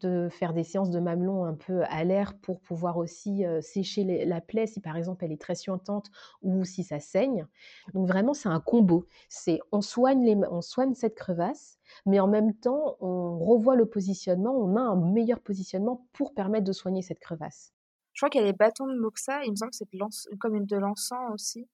de 0.00 0.28
faire 0.30 0.52
des 0.52 0.64
séances 0.64 0.90
de 0.90 1.00
mamelon 1.00 1.44
un 1.44 1.54
peu 1.54 1.82
à 1.84 2.04
l'air 2.04 2.34
pour 2.38 2.60
pouvoir 2.60 2.96
aussi 2.96 3.44
sécher 3.60 4.24
la 4.24 4.40
plaie 4.40 4.66
si 4.66 4.80
par 4.80 4.96
exemple 4.96 5.24
elle 5.24 5.32
est 5.32 5.40
très 5.40 5.54
suintante 5.54 6.10
ou 6.42 6.64
si 6.64 6.84
ça 6.84 7.00
saigne. 7.00 7.46
Donc 7.94 8.06
vraiment 8.08 8.34
c'est 8.34 8.48
un 8.48 8.60
combo. 8.60 9.06
C'est 9.28 9.60
on 9.72 9.80
soigne 9.80 10.24
les, 10.24 10.36
on 10.50 10.60
soigne 10.60 10.94
cette 10.94 11.14
crevasse, 11.14 11.78
mais 12.06 12.20
en 12.20 12.28
même 12.28 12.54
temps 12.54 12.96
on 13.00 13.38
revoit 13.38 13.76
le 13.76 13.86
positionnement, 13.86 14.54
on 14.54 14.76
a 14.76 14.80
un 14.80 14.96
meilleur 14.96 15.40
positionnement 15.40 16.06
pour 16.12 16.34
permettre 16.34 16.64
de 16.64 16.72
soigner 16.72 17.02
cette 17.02 17.20
crevasse. 17.20 17.72
Je 18.12 18.20
crois 18.20 18.30
qu'il 18.30 18.40
y 18.40 18.44
a 18.44 18.46
les 18.46 18.52
bâtons 18.52 18.86
de 18.86 18.98
moxa, 18.98 19.44
il 19.44 19.52
me 19.52 19.56
semble 19.56 19.70
que 19.70 19.76
c'est 19.76 20.38
comme 20.38 20.56
une 20.56 20.66
de 20.66 20.76
l'encens 20.76 21.32
aussi, 21.32 21.68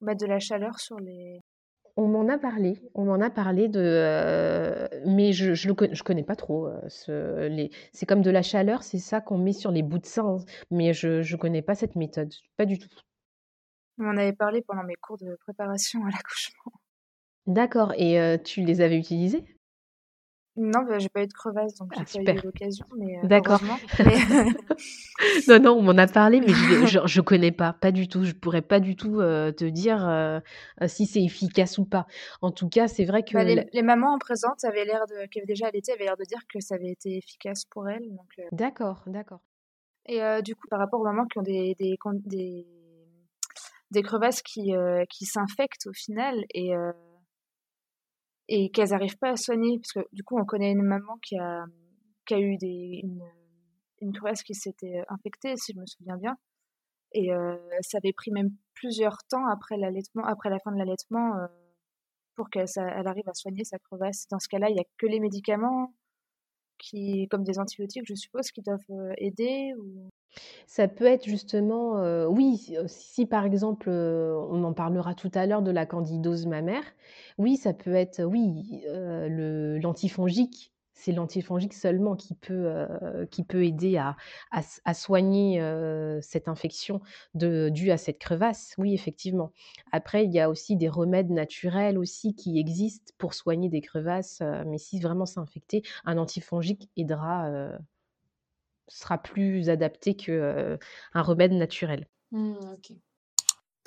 mettre 0.00 0.22
de 0.22 0.26
la 0.26 0.38
chaleur 0.38 0.80
sur 0.80 0.98
les 0.98 1.40
on 1.96 2.08
m'en 2.08 2.28
a 2.28 2.38
parlé, 2.38 2.78
on 2.94 3.04
m'en 3.04 3.20
a 3.20 3.30
parlé 3.30 3.68
de, 3.68 3.80
euh, 3.80 4.88
mais 5.06 5.32
je 5.32 5.54
je, 5.54 5.68
je 5.92 6.02
connais 6.02 6.22
pas 6.24 6.36
trop. 6.36 6.66
Euh, 6.66 6.80
ce, 6.88 7.46
les, 7.48 7.70
c'est 7.92 8.06
comme 8.06 8.22
de 8.22 8.30
la 8.30 8.42
chaleur, 8.42 8.82
c'est 8.82 8.98
ça 8.98 9.20
qu'on 9.20 9.38
met 9.38 9.52
sur 9.52 9.70
les 9.70 9.82
bouts 9.82 9.98
de 9.98 10.06
sein, 10.06 10.36
mais 10.70 10.92
je 10.94 11.22
je 11.22 11.36
connais 11.36 11.62
pas 11.62 11.74
cette 11.74 11.96
méthode, 11.96 12.32
pas 12.56 12.66
du 12.66 12.78
tout. 12.78 12.88
On 13.98 14.02
m'en 14.02 14.16
avait 14.16 14.32
parlé 14.32 14.62
pendant 14.62 14.82
mes 14.82 14.96
cours 14.96 15.16
de 15.18 15.36
préparation 15.36 16.04
à 16.04 16.10
l'accouchement. 16.10 16.72
D'accord, 17.46 17.92
et 17.98 18.18
euh, 18.18 18.38
tu 18.38 18.62
les 18.64 18.80
avais 18.80 18.96
utilisés? 18.98 19.44
Non, 20.60 20.82
bah, 20.82 20.98
j'ai 20.98 21.08
pas 21.08 21.22
eu 21.22 21.26
de 21.26 21.32
crevasse, 21.32 21.74
donc 21.76 21.92
j'ai 21.94 22.20
ah, 22.20 22.24
pas 22.24 22.32
eu 22.32 22.40
l'occasion. 22.44 22.84
Euh, 22.92 23.26
D'accord. 23.26 23.60
non, 25.48 25.58
non, 25.58 25.72
on 25.72 25.82
m'en 25.82 25.96
a 25.96 26.06
parlé, 26.06 26.40
mais 26.40 26.48
je, 26.48 27.00
je, 27.04 27.20
connais 27.22 27.50
pas, 27.50 27.72
pas 27.72 27.92
du 27.92 28.08
tout. 28.08 28.24
Je 28.24 28.32
pourrais 28.32 28.60
pas 28.60 28.78
du 28.78 28.94
tout 28.94 29.20
euh, 29.20 29.52
te 29.52 29.64
dire 29.64 30.06
euh, 30.06 30.40
si 30.86 31.06
c'est 31.06 31.22
efficace 31.22 31.78
ou 31.78 31.86
pas. 31.86 32.06
En 32.42 32.50
tout 32.50 32.68
cas, 32.68 32.88
c'est 32.88 33.06
vrai 33.06 33.22
que 33.22 33.32
bah, 33.32 33.44
les, 33.44 33.82
mamans 33.82 34.14
en 34.14 34.18
présence 34.18 34.62
avaient 34.64 34.84
l'air 34.84 35.06
de, 35.06 35.26
qui 35.28 35.38
avaient 35.38 35.46
déjà 35.46 35.68
allaité, 35.68 35.92
avaient 35.92 36.04
l'air 36.04 36.18
de 36.18 36.24
dire 36.24 36.40
que 36.52 36.60
ça 36.60 36.74
avait 36.74 36.90
été 36.90 37.16
efficace 37.16 37.64
pour 37.64 37.88
elles. 37.88 38.06
D'accord, 38.52 39.02
d'accord. 39.06 39.40
Et 40.06 40.20
du 40.42 40.54
coup, 40.54 40.66
par 40.68 40.78
rapport 40.78 41.00
aux 41.00 41.04
mamans 41.04 41.26
qui 41.26 41.38
ont 41.38 41.42
des 41.42 41.74
des, 41.78 41.96
des, 42.26 42.66
des 43.90 44.02
crevasses 44.02 44.42
qui 44.42 44.72
qui 45.08 45.24
s'infectent 45.24 45.86
au 45.86 45.92
final 45.94 46.44
et 46.52 46.74
et 48.50 48.70
qu'elles 48.70 48.90
n'arrivent 48.90 49.18
pas 49.18 49.30
à 49.30 49.36
soigner, 49.36 49.78
parce 49.78 49.92
que 49.92 50.08
du 50.12 50.24
coup, 50.24 50.36
on 50.36 50.44
connaît 50.44 50.72
une 50.72 50.82
maman 50.82 51.16
qui 51.22 51.38
a, 51.38 51.64
qui 52.26 52.34
a 52.34 52.40
eu 52.40 52.56
des, 52.58 53.00
une, 53.04 53.22
une 54.00 54.12
crevasse 54.12 54.42
qui 54.42 54.54
s'était 54.54 55.04
infectée, 55.08 55.56
si 55.56 55.72
je 55.72 55.78
me 55.78 55.86
souviens 55.86 56.16
bien. 56.16 56.36
Et 57.12 57.32
euh, 57.32 57.56
ça 57.80 57.98
avait 57.98 58.12
pris 58.12 58.32
même 58.32 58.50
plusieurs 58.74 59.18
temps 59.28 59.46
après 59.46 59.76
l'allaitement, 59.76 60.24
après 60.24 60.50
la 60.50 60.58
fin 60.58 60.72
de 60.72 60.78
l'allaitement, 60.78 61.36
euh, 61.36 61.46
pour 62.34 62.50
qu'elle 62.50 62.66
elle 62.76 63.06
arrive 63.06 63.28
à 63.28 63.34
soigner 63.34 63.64
sa 63.64 63.78
crevasse. 63.78 64.26
Dans 64.30 64.40
ce 64.40 64.48
cas-là, 64.48 64.68
il 64.68 64.74
n'y 64.74 64.80
a 64.80 64.84
que 64.98 65.06
les 65.06 65.20
médicaments 65.20 65.94
comme 67.30 67.44
des 67.44 67.58
antibiotiques, 67.58 68.04
je 68.06 68.14
suppose, 68.14 68.50
qui 68.50 68.62
doivent 68.62 68.78
euh, 68.90 69.12
aider. 69.18 69.72
Ça 70.66 70.86
peut 70.86 71.06
être 71.06 71.24
justement, 71.26 72.26
oui, 72.28 72.76
si, 72.86 73.26
par 73.26 73.44
exemple, 73.44 73.90
on 73.90 74.62
en 74.62 74.72
parlera 74.72 75.12
tout 75.14 75.30
à 75.34 75.44
l'heure 75.44 75.62
de 75.62 75.72
la 75.72 75.86
candidose 75.86 76.46
mammaire, 76.46 76.84
oui, 77.36 77.56
ça 77.56 77.72
peut 77.72 77.94
être, 77.94 78.22
oui, 78.22 78.84
l'antifongique. 79.82 80.72
C'est 81.02 81.12
l'antifongique 81.12 81.72
seulement 81.72 82.14
qui 82.14 82.34
peut, 82.34 82.86
qui 83.30 83.42
peut 83.42 83.64
aider 83.64 83.96
à, 83.96 84.16
à, 84.50 84.92
soigner 84.92 85.62
cette 86.20 86.46
infection 86.46 87.00
due 87.32 87.90
à 87.90 87.96
cette 87.96 88.18
crevasse. 88.18 88.74
Oui, 88.76 88.92
effectivement. 88.92 89.50
Après, 89.92 90.26
il 90.26 90.32
y 90.32 90.40
a 90.40 90.50
aussi 90.50 90.76
des 90.76 90.90
remèdes 90.90 91.30
naturels 91.30 91.96
aussi 91.96 92.34
qui 92.34 92.58
existent 92.58 93.14
pour 93.16 93.32
soigner 93.32 93.70
des 93.70 93.80
crevasses. 93.80 94.42
mais 94.66 94.76
si 94.76 95.00
vraiment 95.00 95.24
c'est 95.24 95.40
infecté, 95.40 95.82
un 96.04 96.18
antifongique 96.18 96.90
aidera, 96.98 97.50
sera 98.88 99.16
plus 99.16 99.70
adapté 99.70 100.14
qu'un 100.14 100.78
remède 101.14 101.52
naturel. 101.52 102.06
Mmh, 102.32 102.76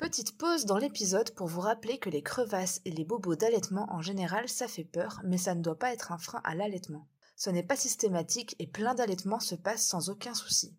Petite 0.04 0.36
pause 0.36 0.66
dans 0.66 0.76
l'épisode 0.76 1.30
pour 1.30 1.46
vous 1.46 1.62
rappeler 1.62 1.96
que 1.96 2.10
les 2.10 2.20
crevasses 2.20 2.82
et 2.84 2.90
les 2.90 3.06
bobos 3.06 3.36
d'allaitement 3.36 3.90
en 3.90 4.02
général 4.02 4.50
ça 4.50 4.68
fait 4.68 4.84
peur, 4.84 5.22
mais 5.24 5.38
ça 5.38 5.54
ne 5.54 5.62
doit 5.62 5.78
pas 5.78 5.94
être 5.94 6.12
un 6.12 6.18
frein 6.18 6.42
à 6.44 6.54
l'allaitement. 6.54 7.08
Ce 7.36 7.48
n'est 7.48 7.62
pas 7.62 7.74
systématique 7.74 8.54
et 8.58 8.66
plein 8.66 8.94
d'allaitements 8.94 9.40
se 9.40 9.54
passent 9.54 9.86
sans 9.86 10.10
aucun 10.10 10.34
souci. 10.34 10.76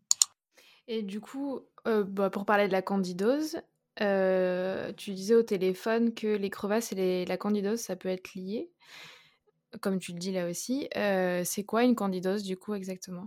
Et 0.88 1.02
du 1.02 1.22
coup, 1.22 1.62
euh, 1.88 2.04
bah, 2.04 2.30
pour 2.30 2.46
parler 2.46 2.68
de 2.68 2.72
la 2.72 2.84
candidose, 2.84 3.58
euh, 4.00 4.94
tu 4.94 5.12
disais 5.14 5.34
au 5.34 5.42
téléphone 5.42 6.14
que 6.14 6.28
les 6.28 6.52
crevasses 6.52 6.92
et 6.92 7.26
la 7.26 7.38
candidose, 7.38 7.80
ça 7.80 7.96
peut 7.96 8.10
être 8.10 8.36
lié, 8.36 8.70
comme 9.82 9.98
tu 9.98 10.14
le 10.14 10.20
dis 10.20 10.34
là 10.34 10.48
aussi. 10.48 10.88
Euh, 10.98 11.42
c'est 11.44 11.64
quoi 11.64 11.84
une 11.84 11.96
candidose 11.96 12.44
du 12.44 12.58
coup 12.58 12.76
exactement? 12.76 13.26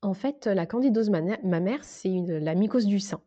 En 0.00 0.14
fait, 0.14 0.46
la 0.46 0.64
candidose 0.64 1.10
mammaire, 1.10 1.84
c'est 1.84 2.08
la 2.26 2.54
mycose 2.54 2.86
du 2.86 2.98
sein. 2.98 3.20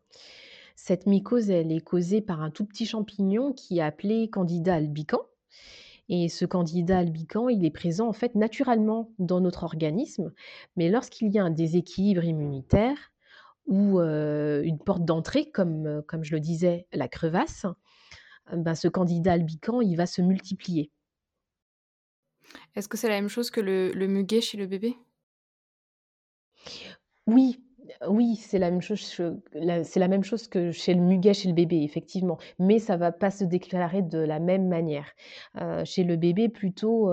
Cette 0.76 1.06
mycose, 1.06 1.50
elle 1.50 1.72
est 1.72 1.82
causée 1.82 2.22
par 2.22 2.42
un 2.42 2.52
tout 2.52 2.66
petit 2.66 2.86
champignon 2.86 3.54
qui 3.54 3.80
est 3.80 3.82
appelé 3.82 4.30
Candida 4.30 4.76
albicans. 4.76 5.26
Et 6.10 6.30
ce 6.30 6.46
Candida 6.46 7.00
albicans, 7.00 7.50
il 7.50 7.66
est 7.66 7.72
présent 7.72 8.08
en 8.08 8.14
fait 8.14 8.36
naturellement 8.36 9.12
dans 9.18 9.42
notre 9.42 9.64
organisme, 9.64 10.32
mais 10.76 10.90
lorsqu'il 10.90 11.34
y 11.34 11.40
a 11.40 11.44
un 11.44 11.50
déséquilibre 11.50 12.24
immunitaire 12.24 12.98
ou 13.66 14.00
une 14.00 14.78
porte 14.78 15.04
d'entrée, 15.04 15.50
comme, 15.50 16.04
comme 16.08 16.24
je 16.24 16.34
le 16.36 16.40
disais, 16.40 16.86
la 16.94 17.08
crevasse, 17.08 17.66
ben, 18.54 18.76
ce 18.76 18.88
Candida 18.88 19.34
albicans, 19.34 19.82
il 19.82 19.96
va 19.96 20.06
se 20.06 20.22
multiplier. 20.22 20.92
Est-ce 22.76 22.88
que 22.88 22.98
c'est 22.98 23.10
la 23.10 23.16
même 23.16 23.30
chose 23.30 23.50
que 23.50 23.62
le, 23.62 23.92
le 23.92 24.08
muguet 24.08 24.42
chez 24.42 24.58
le 24.58 24.68
bébé? 24.68 24.96
Oui, 27.26 27.65
oui, 28.08 28.36
c'est 28.36 28.60
la 28.60 28.72
même 28.72 28.82
chose 28.82 29.02
c'est 29.84 30.00
la 30.00 30.08
même 30.08 30.24
chose 30.24 30.48
que 30.48 30.72
chez 30.72 30.94
le 30.94 31.02
muguet, 31.02 31.34
chez 31.34 31.48
le 31.48 31.54
bébé, 31.54 31.82
effectivement, 31.84 32.38
mais 32.60 32.80
ça 32.80 32.98
va 32.98 33.12
pas 33.12 33.32
se 33.32 33.44
déclarer 33.44 34.02
de 34.02 34.20
la 34.20 34.40
même 34.40 34.68
manière. 34.68 35.08
chez 35.86 36.04
le 36.04 36.16
bébé, 36.16 36.50
plutôt, 36.50 37.12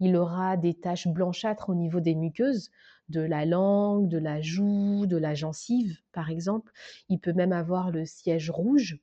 il 0.00 0.16
aura 0.16 0.56
des 0.56 0.74
taches 0.74 1.08
blanchâtres 1.08 1.70
au 1.70 1.74
niveau 1.74 2.00
des 2.00 2.14
muqueuses, 2.14 2.70
de 3.08 3.20
la 3.20 3.44
langue, 3.44 4.08
de 4.08 4.18
la 4.18 4.40
joue, 4.40 5.06
de 5.06 5.16
la 5.16 5.34
gencive, 5.34 5.98
par 6.12 6.30
exemple. 6.30 6.72
Il 7.08 7.18
peut 7.18 7.32
même 7.32 7.52
avoir 7.52 7.90
le 7.90 8.04
siège 8.04 8.50
rouge. 8.50 8.98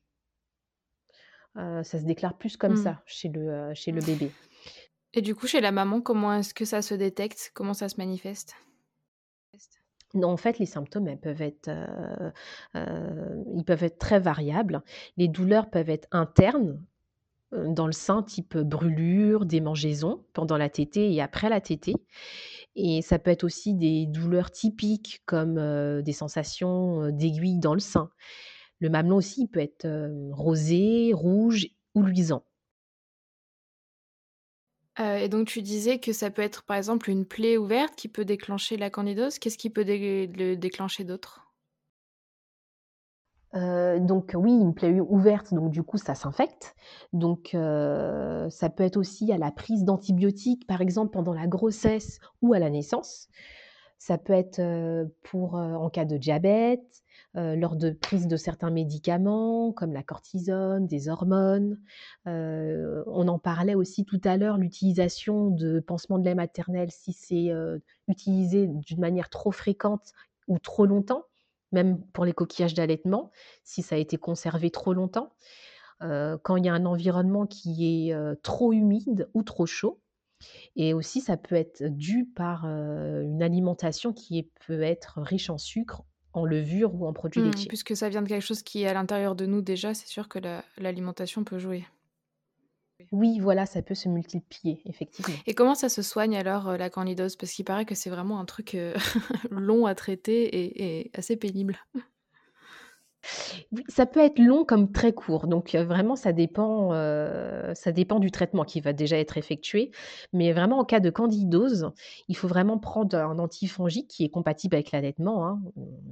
ça 1.54 1.82
se 1.84 2.04
déclare 2.04 2.36
plus 2.36 2.56
comme 2.56 2.74
mmh. 2.74 2.84
ça 2.84 3.02
chez 3.06 3.28
le, 3.28 3.72
chez 3.74 3.92
le 3.92 4.00
bébé. 4.00 4.30
Et 5.16 5.22
du 5.22 5.34
coup, 5.34 5.46
chez 5.46 5.60
la 5.60 5.70
maman, 5.70 6.00
comment 6.00 6.34
est-ce 6.34 6.52
que 6.52 6.64
ça 6.64 6.82
se 6.82 6.94
détecte? 6.94 7.52
Comment 7.54 7.74
ça 7.74 7.88
se 7.88 7.96
manifeste? 7.98 8.56
En 10.22 10.36
fait, 10.36 10.58
les 10.58 10.66
symptômes, 10.66 11.16
peuvent 11.18 11.42
être, 11.42 11.70
ils 12.74 13.64
peuvent 13.64 13.84
être 13.84 13.98
très 13.98 14.20
variables. 14.20 14.82
Les 15.16 15.28
douleurs 15.28 15.70
peuvent 15.70 15.90
être 15.90 16.08
internes, 16.12 16.80
dans 17.52 17.86
le 17.86 17.92
sein, 17.92 18.22
type 18.22 18.56
brûlure, 18.56 19.46
démangeaison 19.46 20.24
pendant 20.32 20.56
la 20.56 20.68
tétée 20.68 21.12
et 21.12 21.20
après 21.20 21.48
la 21.48 21.60
tétée. 21.60 21.94
Et 22.74 23.02
ça 23.02 23.18
peut 23.18 23.30
être 23.30 23.44
aussi 23.44 23.74
des 23.74 24.06
douleurs 24.06 24.50
typiques 24.50 25.22
comme 25.26 26.02
des 26.02 26.12
sensations 26.12 27.10
d'aiguille 27.10 27.58
dans 27.60 27.74
le 27.74 27.80
sein. 27.80 28.10
Le 28.80 28.90
mamelon 28.90 29.16
aussi 29.16 29.46
peut 29.46 29.60
être 29.60 29.86
rosé, 30.32 31.12
rouge 31.12 31.68
ou 31.94 32.02
luisant. 32.02 32.44
Euh, 35.00 35.16
et 35.16 35.28
donc 35.28 35.48
tu 35.48 35.60
disais 35.60 35.98
que 35.98 36.12
ça 36.12 36.30
peut 36.30 36.42
être 36.42 36.62
par 36.62 36.76
exemple 36.76 37.10
une 37.10 37.26
plaie 37.26 37.56
ouverte 37.56 37.96
qui 37.96 38.08
peut 38.08 38.24
déclencher 38.24 38.76
la 38.76 38.90
candidose. 38.90 39.38
Qu'est-ce 39.38 39.58
qui 39.58 39.70
peut 39.70 39.84
le 39.84 40.54
déclencher 40.54 41.04
d'autre? 41.04 41.40
Euh, 43.56 44.00
donc 44.00 44.32
oui, 44.34 44.50
une 44.52 44.74
plaie 44.74 44.98
ouverte, 45.00 45.54
donc 45.54 45.70
du 45.70 45.82
coup 45.82 45.96
ça 45.98 46.14
s'infecte. 46.14 46.74
Donc 47.12 47.54
euh, 47.54 48.48
ça 48.50 48.68
peut 48.68 48.82
être 48.82 48.96
aussi 48.96 49.32
à 49.32 49.38
la 49.38 49.50
prise 49.52 49.84
d'antibiotiques, 49.84 50.66
par 50.66 50.80
exemple 50.80 51.12
pendant 51.12 51.34
la 51.34 51.46
grossesse 51.46 52.18
ou 52.42 52.52
à 52.52 52.58
la 52.58 52.70
naissance. 52.70 53.28
Ça 53.98 54.18
peut 54.18 54.32
être 54.32 54.60
pour 55.22 55.54
en 55.54 55.88
cas 55.88 56.04
de 56.04 56.18
diabète, 56.18 57.03
lors 57.34 57.76
de 57.76 57.90
prise 57.90 58.28
de 58.28 58.36
certains 58.36 58.70
médicaments 58.70 59.72
comme 59.72 59.92
la 59.92 60.02
cortisone, 60.02 60.86
des 60.86 61.08
hormones. 61.08 61.78
on 62.26 63.28
en 63.28 63.38
parlait 63.38 63.74
aussi 63.74 64.04
tout 64.04 64.20
à 64.24 64.36
l'heure, 64.36 64.58
l'utilisation 64.58 65.50
de 65.50 65.80
pansements 65.80 66.18
de 66.18 66.24
lait 66.24 66.34
maternel, 66.34 66.90
si 66.90 67.12
c'est 67.12 67.50
utilisé 68.08 68.68
d'une 68.68 69.00
manière 69.00 69.30
trop 69.30 69.52
fréquente 69.52 70.12
ou 70.46 70.58
trop 70.58 70.86
longtemps, 70.86 71.24
même 71.72 72.00
pour 72.12 72.24
les 72.24 72.32
coquillages 72.32 72.74
d'allaitement, 72.74 73.30
si 73.64 73.82
ça 73.82 73.96
a 73.96 73.98
été 73.98 74.16
conservé 74.16 74.70
trop 74.70 74.94
longtemps. 74.94 75.32
quand 76.00 76.56
il 76.56 76.64
y 76.64 76.68
a 76.68 76.74
un 76.74 76.86
environnement 76.86 77.46
qui 77.46 78.10
est 78.10 78.42
trop 78.42 78.72
humide 78.72 79.28
ou 79.34 79.42
trop 79.42 79.66
chaud, 79.66 80.00
et 80.76 80.94
aussi, 80.94 81.20
ça 81.20 81.36
peut 81.36 81.54
être 81.54 81.82
dû 81.84 82.26
par 82.26 82.64
une 82.64 83.42
alimentation 83.42 84.12
qui 84.12 84.50
peut 84.66 84.82
être 84.82 85.20
riche 85.20 85.50
en 85.50 85.58
sucre, 85.58 86.04
en 86.34 86.44
levure 86.44 86.94
ou 86.94 87.06
en 87.06 87.12
produits 87.12 87.40
mmh, 87.40 87.44
laitiers. 87.44 87.68
Puisque 87.68 87.96
ça 87.96 88.08
vient 88.08 88.22
de 88.22 88.28
quelque 88.28 88.44
chose 88.44 88.62
qui 88.62 88.82
est 88.82 88.86
à 88.86 88.94
l'intérieur 88.94 89.34
de 89.34 89.46
nous 89.46 89.62
déjà, 89.62 89.94
c'est 89.94 90.08
sûr 90.08 90.28
que 90.28 90.38
l'alimentation 90.78 91.44
peut 91.44 91.58
jouer. 91.58 91.84
Oui, 93.12 93.38
voilà, 93.40 93.66
ça 93.66 93.82
peut 93.82 93.94
se 93.94 94.08
multiplier, 94.08 94.80
effectivement. 94.86 95.34
Et 95.46 95.54
comment 95.54 95.74
ça 95.74 95.88
se 95.88 96.02
soigne 96.02 96.36
alors 96.36 96.76
la 96.76 96.90
candidose? 96.90 97.36
Parce 97.36 97.52
qu'il 97.52 97.64
paraît 97.64 97.84
que 97.84 97.94
c'est 97.94 98.10
vraiment 98.10 98.38
un 98.38 98.44
truc 98.44 98.76
long 99.50 99.86
à 99.86 99.94
traiter 99.94 100.82
et 100.82 101.10
assez 101.14 101.36
pénible 101.36 101.78
ça 103.88 104.06
peut 104.06 104.20
être 104.20 104.38
long 104.38 104.64
comme 104.64 104.92
très 104.92 105.12
court, 105.12 105.46
donc 105.46 105.74
vraiment 105.74 106.16
ça 106.16 106.32
dépend, 106.32 106.90
ça 107.74 107.92
dépend 107.92 108.18
du 108.18 108.30
traitement 108.30 108.64
qui 108.64 108.80
va 108.80 108.92
déjà 108.92 109.18
être 109.18 109.38
effectué. 109.38 109.90
Mais 110.32 110.52
vraiment 110.52 110.78
en 110.78 110.84
cas 110.84 111.00
de 111.00 111.10
candidose, 111.10 111.90
il 112.28 112.36
faut 112.36 112.48
vraiment 112.48 112.78
prendre 112.78 113.16
un 113.16 113.38
antifongique 113.38 114.08
qui 114.08 114.24
est 114.24 114.28
compatible 114.30 114.74
avec 114.76 114.92
l'allaitement, 114.92 115.46
hein, 115.46 115.62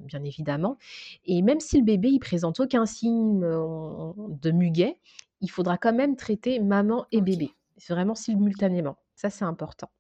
bien 0.06 0.22
évidemment. 0.24 0.78
Et 1.24 1.42
même 1.42 1.60
si 1.60 1.78
le 1.78 1.84
bébé 1.84 2.08
il 2.08 2.18
présente 2.18 2.60
aucun 2.60 2.86
signe, 2.86 3.40
de 3.40 4.50
muguet, 4.50 4.98
il 5.40 5.50
faudra 5.50 5.78
quand 5.78 5.92
même 5.92 6.16
traiter 6.16 6.60
maman 6.60 7.06
et 7.12 7.20
bébé, 7.20 7.50
vraiment 7.88 8.14
simultanément. 8.14 8.96
Ça, 9.14 9.30
c'est 9.30 9.44
important. 9.44 9.90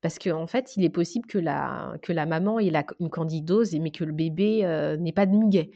Parce 0.00 0.18
qu'en 0.18 0.46
fait, 0.46 0.76
il 0.76 0.84
est 0.84 0.90
possible 0.90 1.26
que 1.26 1.38
la 1.38 1.94
que 2.00 2.12
la 2.12 2.24
maman 2.24 2.58
ait 2.58 2.72
une 3.00 3.10
candidose 3.10 3.74
mais 3.74 3.90
que 3.90 4.04
le 4.04 4.12
bébé, 4.12 4.62
n'ait 4.98 5.12
pas 5.12 5.26
de 5.26 5.36
muguet 5.36 5.70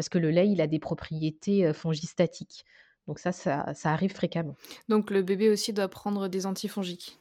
parce 0.00 0.08
que 0.08 0.16
le 0.16 0.30
lait, 0.30 0.48
il 0.48 0.62
a 0.62 0.66
des 0.66 0.78
propriétés 0.78 1.74
fongistatiques. 1.74 2.64
Donc 3.06 3.18
ça, 3.18 3.32
ça, 3.32 3.74
arrive 3.84 4.14
fréquemment. 4.14 4.56
Donc 4.88 5.10
le 5.10 5.20
bébé 5.20 5.50
aussi 5.50 5.74
doit 5.74 5.88
prendre 5.88 6.26
des 6.26 6.46
antifongiques? 6.46 7.18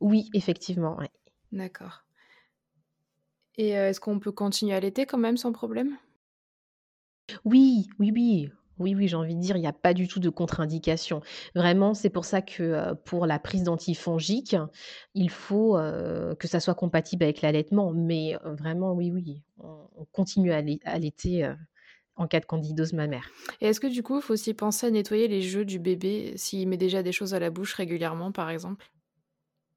Oui, 0.00 0.28
effectivement. 0.34 0.98
D'accord. 1.52 2.04
Et 3.54 3.70
est-ce 3.70 4.00
qu'on 4.00 4.18
peut 4.18 4.32
continuer 4.32 4.74
à 4.74 4.76
allaiter 4.76 5.06
quand 5.06 5.16
même 5.16 5.38
sans 5.38 5.50
problème? 5.50 5.96
Oui, 7.46 7.88
oui, 7.98 8.12
oui. 8.12 8.50
Oui, 8.78 8.94
oui, 8.94 9.08
j'ai 9.08 9.16
envie 9.16 9.34
de 9.34 9.40
dire, 9.40 9.56
il 9.56 9.60
n'y 9.60 9.66
a 9.66 9.72
pas 9.72 9.94
du 9.94 10.08
tout 10.08 10.20
de 10.20 10.28
contre-indication. 10.28 11.20
Vraiment, 11.54 11.94
c'est 11.94 12.10
pour 12.10 12.24
ça 12.24 12.42
que 12.42 12.94
pour 13.04 13.26
la 13.26 13.38
prise 13.38 13.62
d'antifongiques, 13.62 14.56
il 15.14 15.30
faut 15.30 15.78
que 16.38 16.46
ça 16.46 16.60
soit 16.60 16.74
compatible 16.74 17.24
avec 17.24 17.40
l'allaitement. 17.40 17.92
Mais 17.92 18.36
vraiment, 18.44 18.92
oui, 18.92 19.10
oui, 19.10 19.42
on, 19.58 20.04
continue 20.12 20.52
à 20.52 20.62
allaiter 20.84 21.50
en 22.16 22.26
cas 22.26 22.40
de 22.40 22.46
candidose 22.46 22.92
mammaire. 22.92 23.30
Et 23.60 23.66
est-ce 23.66 23.80
que 23.80 23.86
du 23.86 24.02
coup, 24.02 24.16
il 24.16 24.22
faut 24.22 24.32
aussi 24.32 24.54
penser 24.54 24.86
à 24.86 24.90
nettoyer 24.90 25.28
les 25.28 25.42
jeux 25.42 25.64
du 25.64 25.78
bébé 25.78 26.32
s'il 26.36 26.68
met 26.68 26.76
déjà 26.76 27.02
des 27.02 27.12
choses 27.12 27.34
à 27.34 27.38
la 27.38 27.50
bouche 27.50 27.74
régulièrement, 27.74 28.32
par 28.32 28.50
exemple? 28.50 28.90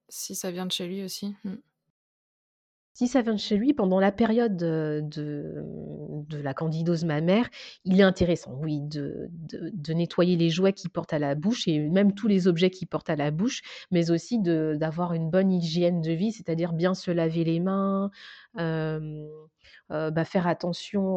Si 0.08 0.36
ça 0.36 0.50
vient 0.52 0.66
de 0.66 0.72
chez 0.72 0.88
lui 0.88 1.04
aussi 1.04 1.36
mmh. 1.44 1.54
Si 2.94 3.08
ça 3.08 3.22
vient 3.22 3.34
de 3.34 3.40
chez 3.40 3.56
lui, 3.56 3.74
pendant 3.74 4.00
la 4.00 4.12
période 4.12 4.58
de, 4.58 5.06
la 6.32 6.54
candidose 6.54 7.06
mammaire, 7.06 7.50
il 7.86 8.00
est 8.00 8.04
intéressant, 8.04 8.58
oui, 8.62 8.82
de, 8.82 9.30
nettoyer 9.94 10.36
les 10.36 10.50
jouets 10.50 10.74
qu'il 10.74 10.90
porte 10.90 11.14
à 11.14 11.20
la 11.20 11.36
bouche 11.36 11.68
et 11.68 11.80
même 11.80 12.14
tous 12.14 12.28
les 12.28 12.48
objets 12.48 12.70
qu'il 12.70 12.88
porte 12.88 13.10
à 13.10 13.16
la 13.16 13.32
bouche, 13.32 13.62
mais 13.92 14.12
aussi 14.12 14.40
d'avoir 14.40 15.14
une 15.14 15.30
bonne 15.30 15.52
hygiène 15.52 16.02
de 16.02 16.12
vie, 16.12 16.32
c'est-à-dire 16.32 16.74
bien 16.74 16.94
se 16.94 17.12
laver 17.12 17.44
les 17.44 17.60
mains, 17.60 18.12
euh, 18.58 19.28
euh, 19.92 20.12
bah, 20.12 20.26
faire 20.26 20.48
attention 20.48 21.16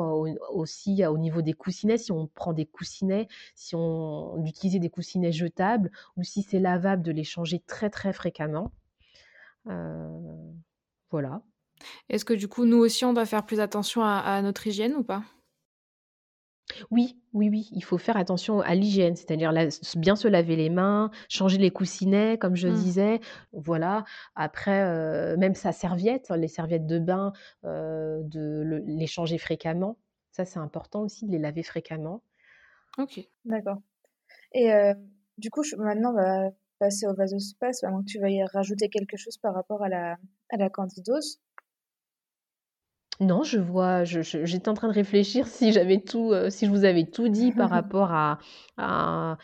aussi 0.50 1.04
au 1.04 1.18
niveau 1.18 1.42
des 1.42 1.52
coussinets, 1.52 1.98
si 1.98 2.12
on 2.12 2.26
prend 2.26 2.52
des 2.52 2.66
coussinets, 2.66 3.28
si 3.54 3.74
on 3.74 4.44
utilise 4.46 4.78
des 4.80 4.90
coussinets 4.90 5.32
jetables 5.32 5.90
ou 6.16 6.22
si 6.22 6.42
c'est 6.42 6.60
lavable, 6.60 7.02
de 7.02 7.12
les 7.12 7.24
changer 7.24 7.58
très 7.60 7.90
très 7.90 8.12
fréquemment. 8.12 8.72
Euh, 9.68 10.08
voilà. 11.10 11.42
Est-ce 12.08 12.24
que 12.24 12.34
du 12.34 12.48
coup, 12.48 12.64
nous 12.64 12.78
aussi, 12.78 13.04
on 13.04 13.12
doit 13.12 13.26
faire 13.26 13.44
plus 13.44 13.60
attention 13.60 14.02
à, 14.02 14.40
notre 14.42 14.66
hygiène 14.66 14.94
ou 14.94 15.02
pas? 15.02 15.22
Oui, 16.90 17.20
oui, 17.32 17.50
oui, 17.50 17.68
il 17.72 17.84
faut 17.84 17.98
faire 17.98 18.16
attention 18.16 18.60
à 18.60 18.74
l'hygiène, 18.74 19.16
c'est-à-dire 19.16 19.52
bien 19.96 20.16
se 20.16 20.28
laver 20.28 20.56
les 20.56 20.70
mains, 20.70 21.10
changer 21.28 21.58
les 21.58 21.70
coussinets, 21.70 22.38
comme 22.38 22.56
je 22.56 22.68
mmh. 22.68 22.74
disais. 22.74 23.20
Voilà. 23.52 24.04
Après, 24.36 24.82
euh, 24.84 25.36
même 25.36 25.54
sa 25.54 25.72
serviette, 25.72 26.30
les 26.30 26.48
serviettes 26.48 26.86
de 26.86 26.98
bain, 26.98 27.32
euh, 27.64 28.22
de 28.24 28.82
les 28.86 29.06
changer 29.06 29.38
fréquemment. 29.38 29.98
Ça, 30.30 30.44
c'est 30.44 30.60
important 30.60 31.02
aussi 31.02 31.26
de 31.26 31.32
les 31.32 31.38
laver 31.38 31.62
fréquemment. 31.62 32.22
Ok, 32.96 33.20
d'accord. 33.44 33.78
Et 34.54 34.70
du 35.38 35.50
coup, 35.50 35.62
maintenant, 35.78 36.10
on 36.10 36.14
va 36.14 36.50
passer 36.78 37.06
au 37.06 37.14
vasospasme, 37.14 37.86
avant 37.86 38.00
que 38.00 38.06
tu 38.06 38.18
veuilles 38.18 38.44
rajouter 38.52 38.88
quelque 38.88 39.16
chose 39.16 39.38
par 39.38 39.54
rapport 39.54 39.82
à 39.82 39.88
la, 39.88 40.16
à 40.50 40.56
la 40.56 40.68
candidose. 40.68 41.40
Non, 43.22 43.42
je 43.42 43.58
vois, 43.58 44.04
j'étais 44.04 44.68
en 44.68 44.74
train 44.74 44.88
de 44.88 44.92
réfléchir 44.92 45.46
si 45.46 45.72
j'avais 45.72 46.00
tout, 46.00 46.32
si 46.50 46.66
je 46.66 46.70
vous 46.70 46.84
avais 46.84 47.04
tout 47.04 47.28
dit 47.28 47.52
par 47.52 47.70
rapport 47.70 48.12
à, 48.12 48.38
à, 48.76 49.38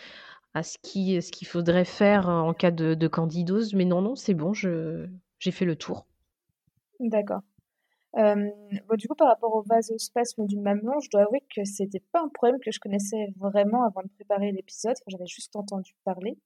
à 0.54 0.62
ce 0.62 0.78
qui, 0.82 1.20
ce 1.22 1.30
qu'il 1.30 1.46
faudrait 1.46 1.84
faire 1.84 2.28
en 2.28 2.52
cas 2.54 2.70
de, 2.70 2.94
de 2.94 3.08
candidose, 3.08 3.74
mais 3.74 3.84
non, 3.84 4.02
non, 4.02 4.16
c'est 4.16 4.34
bon, 4.34 4.52
j'ai 4.52 5.50
fait 5.50 5.64
le 5.64 5.76
tour. 5.76 6.06
D'accord. 7.00 7.42
Euh, 8.16 8.50
bon, 8.88 8.96
du 8.96 9.06
coup, 9.06 9.14
par 9.14 9.28
rapport 9.28 9.54
au 9.54 9.62
vasospasme 9.62 10.46
du 10.46 10.58
mamelon, 10.58 10.98
je 11.00 11.10
dois 11.10 11.22
avouer 11.22 11.42
que 11.54 11.64
c'était 11.64 12.02
pas 12.12 12.20
un 12.22 12.28
problème 12.28 12.58
que 12.60 12.70
je 12.72 12.80
connaissais 12.80 13.32
vraiment 13.36 13.84
avant 13.84 14.02
de 14.02 14.08
préparer 14.08 14.50
l'épisode. 14.50 14.96
J'avais 15.06 15.26
juste 15.26 15.54
entendu 15.56 15.94
parler. 16.04 16.38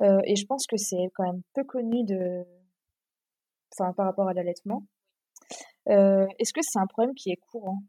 Euh, 0.00 0.20
et 0.24 0.36
je 0.36 0.46
pense 0.46 0.66
que 0.66 0.76
c'est 0.76 1.10
quand 1.14 1.24
même 1.24 1.42
peu 1.54 1.64
connu 1.64 2.04
de... 2.04 2.44
enfin, 3.72 3.92
par 3.92 4.06
rapport 4.06 4.28
à 4.28 4.34
l'allaitement. 4.34 4.84
Euh, 5.88 6.26
est-ce 6.38 6.52
que 6.52 6.60
c'est 6.62 6.78
un 6.78 6.86
problème 6.86 7.14
qui 7.14 7.30
est 7.30 7.40
courant? 7.50 7.82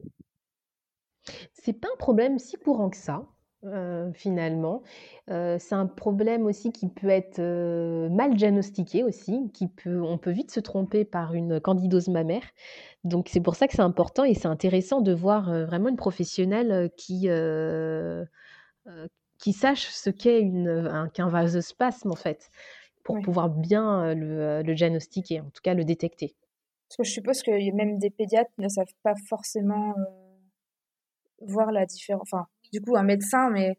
C'est 1.53 1.73
pas 1.73 1.87
un 1.93 1.97
problème 1.97 2.39
si 2.39 2.55
courant 2.57 2.89
que 2.89 2.97
ça. 2.97 3.25
Euh, 3.63 4.11
finalement. 4.13 4.83
Euh, 5.31 5.57
c'est 5.59 5.73
un 5.73 5.87
problème 5.87 6.45
aussi 6.45 6.71
qui 6.71 6.87
peut 6.87 7.09
être 7.09 7.39
euh, 7.39 8.07
mal 8.09 8.35
diagnostiqué 8.35 9.03
aussi, 9.03 9.49
qui 9.51 9.67
peut, 9.67 9.99
on 10.01 10.19
peut 10.19 10.29
vite 10.31 10.51
se 10.51 10.59
tromper 10.59 11.05
par 11.05 11.33
une 11.33 11.59
candidose 11.59 12.07
mammaire. 12.07 12.43
Donc 13.03 13.29
c'est 13.29 13.41
pour 13.41 13.55
ça 13.55 13.67
que 13.67 13.73
c'est 13.73 13.81
important 13.81 14.23
et 14.23 14.35
c'est 14.35 14.47
intéressant 14.47 15.01
de 15.01 15.11
voir 15.11 15.45
vraiment 15.65 15.89
une 15.89 15.95
professionnelle 15.97 16.91
qui, 16.97 17.27
qui 19.39 19.53
sache 19.53 19.87
ce 19.89 20.11
qu'est 20.11 20.43
un, 20.43 21.09
qu'un 21.09 21.29
vasospasme 21.29 22.11
en 22.11 22.15
fait, 22.15 22.51
pour 23.03 23.19
pouvoir 23.21 23.49
bien 23.49 24.13
le, 24.13 24.61
le, 24.61 24.75
diagnostiquer, 24.75 25.41
en 25.41 25.49
tout 25.49 25.61
cas 25.63 25.73
le 25.73 25.83
détecter. 25.83 26.35
Parce 26.87 26.97
que 26.97 27.03
je 27.03 27.11
suppose 27.11 27.41
que 27.41 27.75
même 27.75 27.97
des 27.97 28.09
pédiatres 28.09 28.51
ne 28.57 28.69
savent 28.69 28.85
pas 29.03 29.13
forcément 29.27 29.93
voir 31.41 31.71
la 31.71 31.85
différence. 31.85 32.23
Enfin, 32.31 32.47
du 32.71 32.81
coup 32.81 32.95
un 32.95 33.03
médecin, 33.03 33.49
mais 33.49 33.77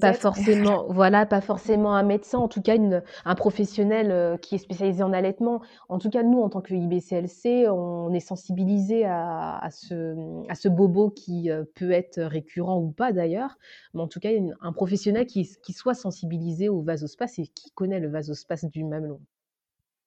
Pas 0.00 0.12
forcément, 0.14 0.86
voilà, 0.92 1.26
pas 1.26 1.40
forcément 1.40 1.94
un 1.94 2.02
médecin, 2.02 2.38
en 2.38 2.48
tout 2.48 2.62
cas 2.62 2.74
une, 2.74 3.02
un 3.24 3.34
professionnel 3.34 4.10
euh, 4.10 4.36
qui 4.36 4.56
est 4.56 4.58
spécialisé 4.58 5.02
en 5.02 5.12
allaitement. 5.12 5.62
En 5.88 5.98
tout 5.98 6.10
cas, 6.10 6.22
nous, 6.22 6.40
en 6.40 6.48
tant 6.48 6.60
que 6.60 6.74
IBCLC, 6.74 7.68
on 7.68 8.12
est 8.12 8.20
sensibilisé 8.20 9.04
à, 9.04 9.58
à, 9.58 9.70
ce, 9.70 10.16
à 10.48 10.54
ce 10.54 10.68
bobo 10.68 11.10
qui 11.10 11.50
euh, 11.50 11.64
peut 11.76 11.92
être 11.92 12.20
récurrent 12.20 12.78
ou 12.80 12.90
pas 12.90 13.12
d'ailleurs, 13.12 13.58
mais 13.94 14.00
en 14.02 14.08
tout 14.08 14.20
cas, 14.20 14.30
un 14.60 14.72
professionnel 14.72 15.26
qui, 15.26 15.48
qui 15.62 15.72
soit 15.72 15.94
sensibilisé 15.94 16.68
au 16.68 16.82
vasospace 16.82 17.38
et 17.38 17.46
qui 17.46 17.70
connaît 17.70 18.00
le 18.00 18.08
vasospace 18.08 18.64
du 18.64 18.84
mamelon. 18.84 19.20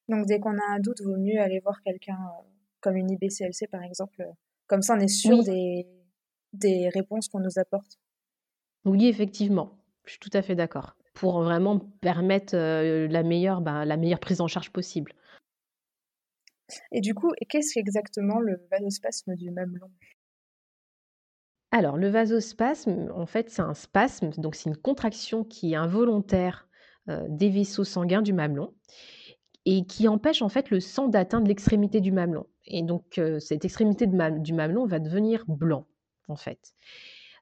Donc, 0.10 0.26
dès 0.26 0.40
qu'on 0.40 0.58
a 0.58 0.72
un 0.72 0.80
doute, 0.80 1.02
vaut 1.02 1.18
mieux 1.18 1.40
aller 1.40 1.60
voir 1.60 1.82
quelqu'un 1.84 2.18
euh, 2.18 2.44
comme 2.82 2.98
une 2.98 3.10
IBCLC, 3.12 3.68
par 3.72 3.84
exemple. 3.84 4.24
Comme 4.68 4.82
ça, 4.82 4.96
on 4.96 5.00
est 5.00 5.08
sûr 5.08 5.44
des 5.44 5.88
des 6.54 6.90
réponses 6.90 7.28
qu'on 7.28 7.40
nous 7.40 7.58
apporte. 7.58 8.00
Oui, 8.86 9.08
effectivement, 9.08 9.78
je 10.06 10.12
suis 10.12 10.20
tout 10.20 10.30
à 10.34 10.42
fait 10.42 10.56
d'accord. 10.56 10.96
Pour 11.14 11.42
vraiment 11.44 11.80
permettre 11.80 12.56
euh, 12.56 13.08
la, 13.08 13.24
meilleure, 13.24 13.62
bah, 13.62 13.86
la 13.86 13.98
meilleure 13.98 14.20
prise 14.20 14.42
en 14.42 14.48
charge 14.48 14.72
possible. 14.72 15.14
Et 16.92 17.02
du 17.02 17.14
coup, 17.14 17.32
qu'est-ce 17.50 17.74
qu'exactement 17.74 18.40
le 18.40 18.66
vasospasme 18.72 19.36
du 19.36 19.52
mamelon? 19.52 19.92
Alors, 21.72 21.98
le 21.98 22.10
vasospasme, 22.10 23.12
en 23.16 23.26
fait, 23.26 23.50
c'est 23.50 23.62
un 23.62 23.74
spasme, 23.74 24.30
donc 24.38 24.56
c'est 24.56 24.70
une 24.70 24.78
contraction 24.78 25.44
qui 25.44 25.74
est 25.74 25.76
involontaire 25.76 26.68
euh, 27.10 27.26
des 27.30 27.50
vaisseaux 27.50 27.84
sanguins 27.84 28.22
du 28.22 28.34
mamelon 28.34 28.74
et 29.66 29.86
qui 29.86 30.08
empêche 30.08 30.42
en 30.42 30.50
fait 30.50 30.70
le 30.70 30.80
sang 30.80 31.08
d'atteindre 31.08 31.48
l'extrémité 31.48 32.02
du 32.02 32.12
mamelon. 32.12 32.46
Et 32.66 32.84
donc, 32.84 33.18
euh, 33.18 33.40
cette 33.40 33.66
extrémité 33.66 34.08
du 34.08 34.54
mamelon 34.54 34.86
va 34.86 35.00
devenir 35.00 35.44
blanc 35.48 35.86
en 36.28 36.36
fait. 36.36 36.74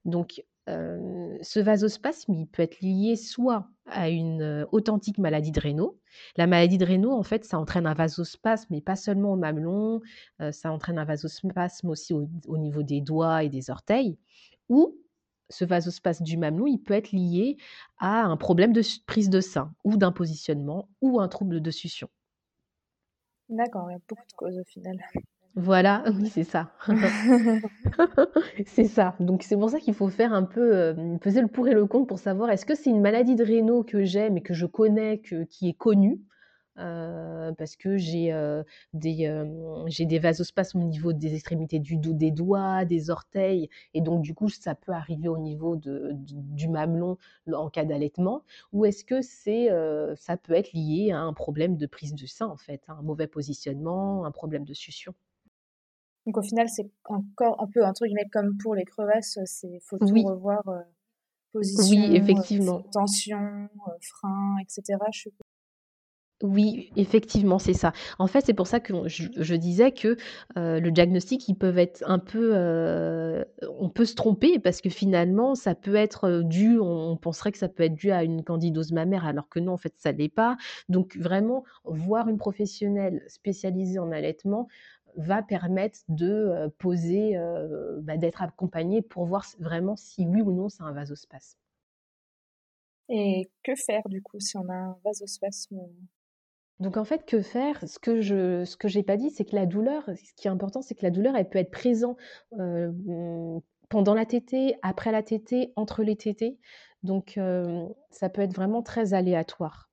Donc, 0.05 0.43
ce 0.67 1.59
vasospasme, 1.59 2.45
peut 2.45 2.63
être 2.63 2.79
lié 2.79 3.17
soit 3.17 3.67
à 3.87 4.09
une 4.09 4.65
authentique 4.71 5.17
maladie 5.17 5.51
de 5.51 5.59
Raynaud. 5.59 5.99
La 6.37 6.47
maladie 6.47 6.77
de 6.77 6.85
Raynaud, 6.85 7.11
en 7.11 7.23
fait, 7.23 7.43
ça 7.43 7.59
entraîne 7.59 7.85
un 7.85 7.93
vasospasme, 7.93 8.67
mais 8.69 8.79
pas 8.79 8.95
seulement 8.95 9.33
au 9.33 9.35
mamelon, 9.35 9.99
ça 10.51 10.71
entraîne 10.71 10.97
un 10.97 11.03
vasospasme 11.03 11.89
aussi 11.89 12.13
au, 12.13 12.57
niveau 12.57 12.83
des 12.83 13.01
doigts 13.01 13.43
et 13.43 13.49
des 13.49 13.69
orteils. 13.69 14.17
Ou 14.69 14.95
ce 15.51 15.65
vasospasme 15.65 16.23
du 16.23 16.37
mamelon, 16.37 16.67
il 16.67 16.79
peut 16.79 16.93
être 16.93 17.11
lié 17.11 17.57
à 17.99 18.23
un 18.23 18.37
problème 18.37 18.73
de 18.73 18.81
prise 19.05 19.29
de 19.29 19.41
sein, 19.41 19.73
ou 19.83 19.97
d'un 19.97 20.11
positionnement, 20.11 20.89
ou 21.01 21.19
un 21.19 21.27
trouble 21.27 21.61
de 21.61 21.71
succion. 21.71 22.09
D'accord, 23.49 23.89
il 23.89 23.93
y 23.93 23.95
a 23.95 23.99
beaucoup 24.07 24.27
de 24.27 24.33
causes 24.35 24.57
au 24.57 24.63
final. 24.63 24.97
Voilà, 25.55 26.03
oui, 26.17 26.29
c'est 26.29 26.43
ça. 26.43 26.71
c'est 28.65 28.85
ça. 28.85 29.15
Donc 29.19 29.43
c'est 29.43 29.57
pour 29.57 29.69
ça 29.69 29.79
qu'il 29.79 29.93
faut 29.93 30.07
faire 30.07 30.33
un 30.33 30.43
peu 30.43 30.75
euh, 30.75 31.17
peser 31.17 31.41
le 31.41 31.47
pour 31.47 31.67
et 31.67 31.73
le 31.73 31.85
contre 31.85 32.07
pour 32.07 32.19
savoir 32.19 32.49
est-ce 32.49 32.65
que 32.65 32.75
c'est 32.75 32.89
une 32.89 33.01
maladie 33.01 33.35
de 33.35 33.43
Raynaud 33.43 33.83
que 33.83 34.03
j'ai 34.03 34.29
mais 34.29 34.41
que 34.41 34.53
je 34.53 34.65
connais, 34.65 35.19
que, 35.19 35.43
qui 35.43 35.67
est 35.69 35.73
connue, 35.73 36.21
euh, 36.77 37.51
parce 37.53 37.75
que 37.75 37.97
j'ai 37.97 38.31
euh, 38.33 38.63
des, 38.93 39.45
j'ai 39.87 40.05
des 40.05 40.19
vasospasmes 40.19 40.81
au 40.81 40.87
niveau 40.87 41.13
des 41.13 41.33
extrémités 41.33 41.79
du, 41.79 41.97
des 41.97 42.31
doigts, 42.31 42.85
des 42.85 43.09
orteils, 43.09 43.69
et 43.93 44.01
donc 44.01 44.21
du 44.21 44.33
coup 44.33 44.49
ça 44.49 44.75
peut 44.75 44.93
arriver 44.93 45.27
au 45.27 45.37
niveau 45.37 45.75
de, 45.75 46.11
du 46.13 46.69
mamelon 46.69 47.17
en 47.51 47.69
cas 47.69 47.85
d'allaitement, 47.85 48.43
ou 48.73 48.85
est-ce 48.85 49.03
que 49.03 49.21
c'est, 49.21 49.69
ça 50.15 50.37
peut 50.37 50.53
être 50.53 50.73
lié 50.73 51.11
à 51.11 51.19
un 51.19 51.33
problème 51.33 51.77
de 51.77 51.85
prise 51.85 52.13
de 52.13 52.25
sein 52.25 52.47
en 52.47 52.57
fait, 52.57 52.81
un 52.87 53.01
mauvais 53.01 53.27
positionnement, 53.27 54.25
un 54.25 54.31
problème 54.31 54.65
de 54.65 54.73
succion? 54.73 55.13
Donc 56.27 56.37
au 56.37 56.41
final, 56.43 56.69
c'est 56.69 56.89
encore 57.05 57.61
un 57.61 57.67
peu 57.67 57.83
entre 57.83 58.05
guillemets 58.05 58.29
comme 58.31 58.55
pour 58.57 58.75
les 58.75 58.85
crevasses, 58.85 59.39
c'est 59.45 59.79
faut 59.81 59.97
tout 59.97 60.05
revoir 60.05 60.67
euh, 60.67 60.81
position, 61.51 61.99
oui, 61.99 62.15
effectivement. 62.15 62.77
Euh, 62.77 62.91
tension, 62.91 63.39
euh, 63.39 63.91
frein, 64.01 64.57
etc. 64.61 64.99
Oui, 66.41 66.91
effectivement, 66.95 67.59
c'est 67.59 67.73
ça. 67.73 67.93
En 68.17 68.27
fait, 68.27 68.45
c'est 68.45 68.53
pour 68.53 68.67
ça 68.67 68.79
que 68.79 69.07
je, 69.07 69.55
disais 69.55 69.91
que 69.91 70.17
le 70.55 70.89
diagnostic, 70.89 71.47
ils 71.47 71.55
peuvent 71.55 71.77
être 71.77 72.03
un 72.07 72.19
peu, 72.19 72.55
on 73.79 73.89
peut 73.89 74.05
se 74.05 74.15
tromper 74.15 74.59
parce 74.59 74.81
que 74.81 74.89
finalement, 74.89 75.55
ça 75.55 75.75
peut 75.75 75.95
être 75.95 76.41
dû, 76.43 76.79
on, 76.79 77.15
penserait 77.17 77.51
que 77.51 77.57
ça 77.57 77.69
peut 77.69 77.83
être 77.83 77.95
dû 77.95 78.11
à 78.11 78.23
une 78.23 78.43
candidose 78.43 78.91
mammaire, 78.91 79.25
alors 79.25 79.49
que 79.49 79.59
non, 79.59 79.73
en 79.73 79.77
fait, 79.77 79.93
ça 79.97 80.11
l'est 80.11 80.29
pas. 80.29 80.57
Donc 80.89 81.15
vraiment, 81.17 81.63
voir 81.85 82.27
une 82.27 82.37
professionnelle 82.37 83.23
spécialisée 83.27 83.99
en 83.99 84.11
allaitement, 84.11 84.67
va 85.17 85.41
permettre 85.41 85.99
de 86.09 86.71
poser, 86.77 87.37
bah, 88.01 88.17
d'être 88.17 88.41
accompagné 88.41 89.01
pour 89.01 89.25
voir 89.25 89.45
vraiment 89.59 89.95
si 89.95 90.25
oui 90.25 90.41
ou 90.41 90.51
non 90.51 90.69
c'est 90.69 90.83
un 90.83 90.91
vasospasme. 90.91 91.57
Et 93.09 93.49
que 93.63 93.75
faire 93.75 94.07
du 94.07 94.21
coup 94.21 94.39
si 94.39 94.57
on 94.57 94.69
a 94.69 94.73
un 94.73 94.97
vasospasme 95.03 95.81
donc 96.81 96.97
en 96.97 97.05
fait, 97.05 97.25
que 97.25 97.41
faire? 97.41 97.79
Ce 97.87 97.99
que 97.99 98.21
je 98.21 98.65
ce 98.65 98.75
que 98.75 98.87
j'ai 98.87 99.03
pas 99.03 99.15
dit, 99.15 99.29
c'est 99.29 99.45
que 99.45 99.55
la 99.55 99.65
douleur, 99.65 100.03
ce 100.07 100.33
qui 100.35 100.47
est 100.47 100.51
important, 100.51 100.81
c'est 100.81 100.95
que 100.95 101.03
la 101.03 101.11
douleur, 101.11 101.35
elle 101.35 101.47
peut 101.47 101.59
être 101.59 101.71
présente 101.71 102.17
mmh, 102.57 103.59
pendant 103.89 104.13
la 104.15 104.25
tétée, 104.25 104.75
après 104.81 105.11
la 105.11 105.21
tétée, 105.21 105.73
entre 105.75 106.03
les 106.03 106.15
tétées. 106.15 106.57
Donc 107.03 107.39
ça 108.09 108.29
peut 108.29 108.41
être 108.41 108.55
vraiment 108.55 108.81
très 108.81 109.13
aléatoire. 109.13 109.89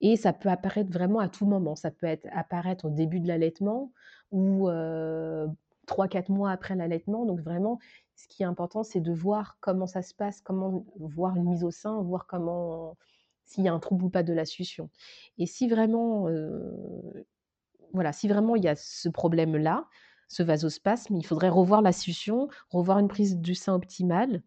Et 0.00 0.16
ça 0.16 0.32
peut 0.32 0.48
apparaître 0.48 0.90
vraiment 0.90 1.20
à 1.20 1.28
tout 1.28 1.46
moment. 1.46 1.76
Ça 1.76 1.90
peut 1.90 2.06
être, 2.06 2.26
apparaître 2.32 2.86
au 2.86 2.90
début 2.90 3.20
de 3.20 3.28
l'allaitement 3.28 3.92
ou 4.32 4.68
trois, 5.86 6.08
quatre 6.08 6.28
mois 6.28 6.50
après 6.50 6.74
l'allaitement. 6.74 7.24
Donc 7.24 7.40
vraiment, 7.40 7.78
ce 8.16 8.26
qui 8.28 8.42
est 8.42 8.46
important, 8.46 8.82
c'est 8.82 9.00
de 9.00 9.12
voir 9.12 9.58
comment 9.60 9.86
ça 9.86 10.02
se 10.02 10.14
passe, 10.14 10.40
comment 10.40 10.84
voir 10.98 11.36
une 11.36 11.44
mise 11.44 11.64
au 11.64 11.70
sein, 11.70 12.00
voir 12.02 12.26
comment 12.26 12.96
s'il 13.44 13.64
y 13.64 13.68
a 13.68 13.72
un 13.72 13.78
trouble 13.78 14.04
ou 14.04 14.10
pas 14.10 14.22
de 14.22 14.32
la 14.32 14.44
succion. 14.44 14.90
Et 15.38 15.46
si 15.46 15.68
vraiment, 15.68 16.28
voilà, 17.92 18.12
si 18.12 18.28
vraiment 18.28 18.56
il 18.56 18.64
y 18.64 18.68
a 18.68 18.76
ce 18.76 19.08
problème-là, 19.08 19.86
ce 20.28 20.42
vasospasme, 20.42 21.16
il 21.16 21.26
faudrait 21.26 21.50
revoir 21.50 21.82
la 21.82 21.92
succion, 21.92 22.48
revoir 22.70 22.98
une 22.98 23.08
prise 23.08 23.36
du 23.36 23.54
sein 23.54 23.74
optimale. 23.74 24.42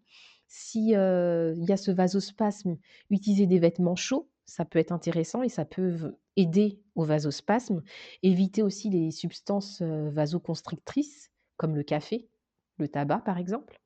S'il 0.48 0.90
y 0.90 0.96
a 0.96 1.78
ce 1.78 1.92
vasospasme, 1.92 2.78
utiliser 3.10 3.46
des 3.46 3.60
vêtements 3.60 3.96
chauds, 3.96 4.30
ça 4.46 4.66
peut 4.66 4.80
être 4.80 4.92
intéressant 4.92 5.44
et 5.44 5.50
ça 5.50 5.66
peut 5.66 6.16
aider 6.38 6.82
au 6.96 7.04
vasospasme. 7.04 7.84
Éviter 8.24 8.62
aussi 8.64 8.90
les 8.90 9.12
substances 9.12 9.82
vasoconstrictrices 9.82 11.32
comme 11.58 11.76
le 11.76 11.84
café, 11.84 12.30
le 12.78 12.88
tabac 12.88 13.20
par 13.20 13.38
exemple. 13.38 13.80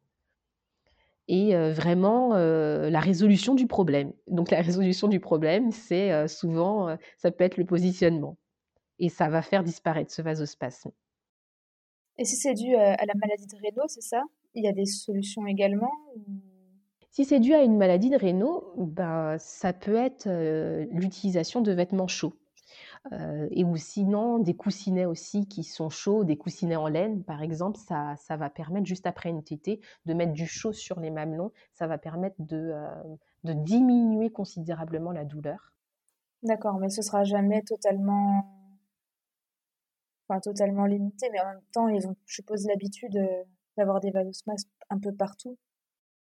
Et 1.32 1.56
vraiment 1.72 2.34
la 2.34 3.00
résolution 3.00 3.54
du 3.54 3.68
problème. 3.68 4.12
Donc 4.28 4.50
la 4.50 4.62
résolution 4.62 5.08
du 5.08 5.20
problème, 5.20 5.72
c'est 5.72 6.28
souvent, 6.28 6.98
ça 7.18 7.30
peut 7.30 7.44
être 7.44 7.58
le 7.58 7.66
positionnement. 7.66 8.36
Et 8.98 9.10
ça 9.10 9.30
va 9.30 9.44
faire 9.44 9.64
disparaître 9.64 10.12
ce 10.12 10.24
vasospasme. 10.24 10.90
Et 12.18 12.26
si 12.26 12.36
c'est 12.36 12.56
dû 12.56 12.76
à 12.76 13.06
la 13.06 13.14
maladie 13.14 13.46
de 13.46 13.56
Raynaud, 13.62 13.88
c'est 13.88 14.02
ça? 14.02 14.24
Il 14.56 14.64
y 14.64 14.68
a 14.68 14.74
des 14.74 14.88
solutions 14.88 15.46
également 15.46 15.92
Si 17.12 17.26
c'est 17.26 17.40
dû 17.40 17.54
à 17.54 17.64
une 17.64 17.78
maladie 17.78 18.10
de 18.10 18.18
Raynaud, 18.18 18.74
ben, 18.78 19.38
ça 19.38 19.72
peut 19.72 19.96
être 19.96 20.28
l'utilisation 20.92 21.62
de 21.62 21.72
vêtements 21.72 22.08
chauds. 22.08 22.34
Et 23.52 23.64
ou 23.64 23.78
sinon 23.78 24.40
des 24.40 24.56
coussinets 24.56 25.06
aussi 25.06 25.48
qui 25.48 25.64
sont 25.64 25.90
chauds, 25.90 26.24
des 26.24 26.38
coussinets 26.38 26.76
en 26.76 26.88
laine 26.88 27.24
par 27.24 27.42
exemple, 27.42 27.78
ça, 27.78 28.16
ça 28.18 28.38
va 28.38 28.50
permettre 28.50 28.86
juste 28.86 29.08
après 29.08 29.30
une 29.30 29.44
tétée 29.44 29.80
de 30.06 30.14
mettre 30.14 30.34
du 30.34 30.46
chaud 30.46 30.74
sur 30.74 31.00
les 31.00 31.10
mamelons, 31.10 31.52
ça 31.74 31.88
va 31.88 31.98
permettre 31.98 32.36
de, 32.40 32.74
de 33.44 33.54
diminuer 33.54 34.32
considérablement 34.32 35.12
la 35.12 35.26
douleur. 35.26 35.74
D'accord, 36.44 36.80
mais 36.80 36.90
ce 36.90 37.02
sera 37.02 37.24
jamais 37.24 37.62
totalement, 37.64 38.46
enfin, 40.28 40.40
totalement 40.40 40.86
limité, 40.86 41.30
mais 41.32 41.40
en 41.42 41.48
même 41.48 41.62
temps, 41.74 41.88
ils 41.90 42.08
ont, 42.08 42.16
je 42.26 42.36
suppose, 42.36 42.66
l'habitude 42.66 43.16
euh, 43.18 43.44
d'avoir 43.78 44.00
des 44.00 44.12
vasospasmes 44.12 44.70
un 44.90 45.00
peu 45.00 45.14
partout. 45.14 45.58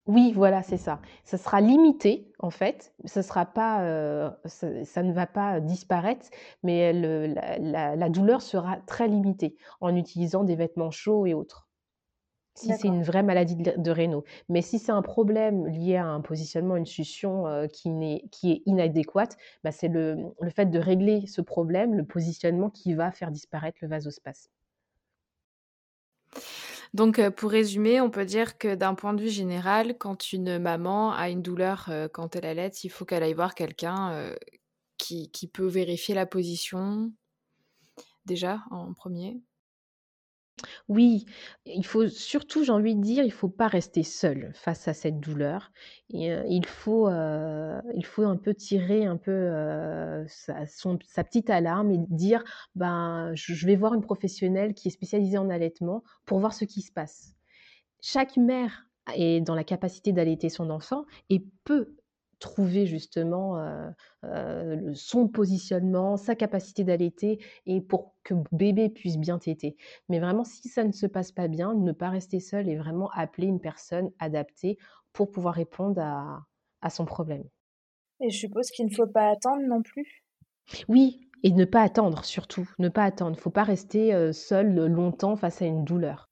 Oui, 0.05 0.33
voilà, 0.33 0.63
c'est 0.63 0.77
ça. 0.77 0.99
Ça 1.23 1.37
sera 1.37 1.61
limité, 1.61 2.29
en 2.39 2.49
fait. 2.49 2.93
Ça 3.05 3.23
sera 3.23 3.45
pas, 3.45 3.83
euh, 3.83 4.29
ça, 4.45 5.01
ne 5.01 5.13
va 5.13 5.27
pas 5.27 5.61
disparaître, 5.61 6.27
mais 6.61 6.91
la, 6.93 8.09
douleur 8.09 8.41
sera 8.41 8.77
très 8.85 9.07
limitée 9.07 9.55
en 9.79 9.95
utilisant 9.95 10.43
des 10.43 10.55
vêtements 10.55 10.91
chauds 10.91 11.25
et 11.25 11.33
autres 11.33 11.69
si 12.55 12.71
c'est 12.77 12.87
une 12.87 13.03
vraie 13.03 13.23
maladie 13.23 13.55
de, 13.55 13.73
de 13.77 14.23
Mais 14.49 14.61
si 14.61 14.77
c'est 14.77 14.91
un 14.91 15.01
problème 15.01 15.65
lié 15.67 15.95
à 15.95 16.05
un 16.05 16.21
positionnement, 16.21 16.75
une 16.75 16.85
succion 16.85 17.47
euh, 17.47 17.67
qui, 17.67 17.89
qui, 18.31 18.51
est 18.51 18.61
inadéquate, 18.65 19.37
bah, 19.63 19.71
c'est 19.71 19.87
le, 19.87 20.17
le, 20.39 20.49
fait 20.49 20.67
de 20.67 20.79
régler 20.79 21.25
ce 21.25 21.41
problème, 21.41 21.95
le 21.95 22.05
positionnement, 22.05 22.69
qui 22.69 22.93
va 22.93 23.11
faire 23.11 23.31
disparaître 23.31 23.79
le 23.81 23.87
vasospasme. 23.87 24.51
Donc, 26.93 27.19
euh, 27.19 27.31
pour 27.31 27.51
résumer, 27.51 28.01
on 28.01 28.09
peut 28.09 28.25
dire 28.25 28.57
que 28.57 28.75
d'un 28.75 28.93
point 28.93 29.13
de 29.13 29.21
vue 29.21 29.29
général, 29.29 29.97
quand 29.97 30.31
une 30.31 30.59
maman 30.59 31.11
a 31.11 31.29
une 31.29 31.41
douleur 31.41 31.87
euh, 31.89 32.07
quand 32.07 32.35
elle 32.35 32.45
allait, 32.45 32.69
il 32.83 32.89
faut 32.89 33.05
qu'elle 33.05 33.23
aille 33.23 33.33
voir 33.33 33.55
quelqu'un 33.55 34.33
qui, 34.97 35.31
qui 35.31 35.47
peut 35.47 35.67
vérifier 35.67 36.15
la 36.15 36.25
position 36.25 37.11
déjà 38.25 38.63
en 38.71 38.93
premier. 38.93 39.41
Oui, 40.87 41.25
il 41.65 41.85
faut 41.85 42.07
surtout, 42.07 42.63
j'ai 42.63 42.71
envie 42.71 42.95
de 42.95 43.01
dire, 43.01 43.23
il 43.23 43.31
faut 43.31 43.49
pas 43.49 43.67
rester 43.67 44.03
seul 44.03 44.51
face 44.53 44.87
à 44.87 44.93
cette 44.93 45.19
douleur. 45.19 45.71
il 46.09 46.65
faut, 46.65 47.09
il 47.09 48.05
faut 48.05 48.23
un 48.23 48.37
peu 48.37 48.53
tirer 48.53 49.05
un 49.05 49.17
peu 49.17 50.25
sa, 50.27 51.23
petite 51.23 51.49
alarme 51.49 51.91
et 51.91 51.97
dire, 52.09 52.43
ben, 52.75 53.31
je 53.33 53.65
vais 53.65 53.75
voir 53.75 53.93
une 53.93 54.03
professionnelle 54.03 54.73
qui 54.73 54.89
est 54.89 54.91
spécialisée 54.91 55.37
en 55.37 55.49
allaitement 55.49 56.03
pour 56.25 56.39
voir 56.39 56.53
ce 56.53 56.65
qui 56.65 56.81
se 56.81 56.91
passe. 56.91 57.33
Chaque 58.01 58.37
mère 58.37 58.87
est 59.15 59.41
dans 59.41 59.55
la 59.55 59.63
capacité 59.63 60.11
d'allaiter 60.11 60.49
son 60.49 60.69
enfant 60.69 61.05
et 61.29 61.45
peut 61.63 61.95
trouver 62.43 62.85
justement 62.85 63.57
son 64.93 65.27
positionnement, 65.27 66.17
sa 66.17 66.35
capacité 66.35 66.83
d'allaiter 66.83 67.39
et 67.65 67.81
pour 67.81 68.15
que 68.23 68.33
bébé 68.51 68.89
puisse 68.89 69.17
bien 69.17 69.39
téter. 69.39 69.77
Mais 70.09 70.19
vraiment, 70.19 70.43
si 70.43 70.67
ça 70.67 70.83
ne 70.83 70.91
se 70.91 71.07
passe 71.07 71.31
pas 71.31 71.47
bien, 71.47 71.73
ne 71.73 71.91
pas 71.93 72.09
rester 72.09 72.39
seul 72.39 72.67
et 72.67 72.75
vraiment 72.75 73.09
appeler 73.11 73.47
une 73.47 73.61
personne 73.61 74.11
adaptée 74.19 74.77
pour 75.13 75.31
pouvoir 75.31 75.55
répondre 75.55 76.01
à, 76.01 76.45
à 76.81 76.89
son 76.89 77.05
problème. 77.05 77.43
Et 78.19 78.29
je 78.29 78.37
suppose 78.37 78.69
qu'il 78.71 78.85
ne 78.87 78.93
faut 78.93 79.07
pas 79.07 79.29
attendre 79.29 79.61
non 79.65 79.81
plus 79.81 80.23
Oui, 80.87 81.29
et 81.43 81.51
ne 81.51 81.65
pas 81.65 81.81
attendre 81.81 82.25
surtout, 82.25 82.69
ne 82.79 82.89
pas 82.89 83.03
attendre. 83.03 83.31
Il 83.31 83.37
ne 83.37 83.41
faut 83.41 83.49
pas 83.49 83.63
rester 83.63 84.33
seul 84.33 84.73
longtemps 84.87 85.35
face 85.35 85.61
à 85.61 85.65
une 85.65 85.83
douleur. 85.83 86.29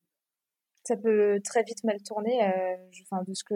Ça 0.83 0.97
peut 0.97 1.39
très 1.43 1.63
vite 1.63 1.83
mal 1.83 2.01
tourner, 2.03 2.39
enfin, 3.03 3.23
de 3.27 3.33
ce 3.33 3.43
que 3.43 3.55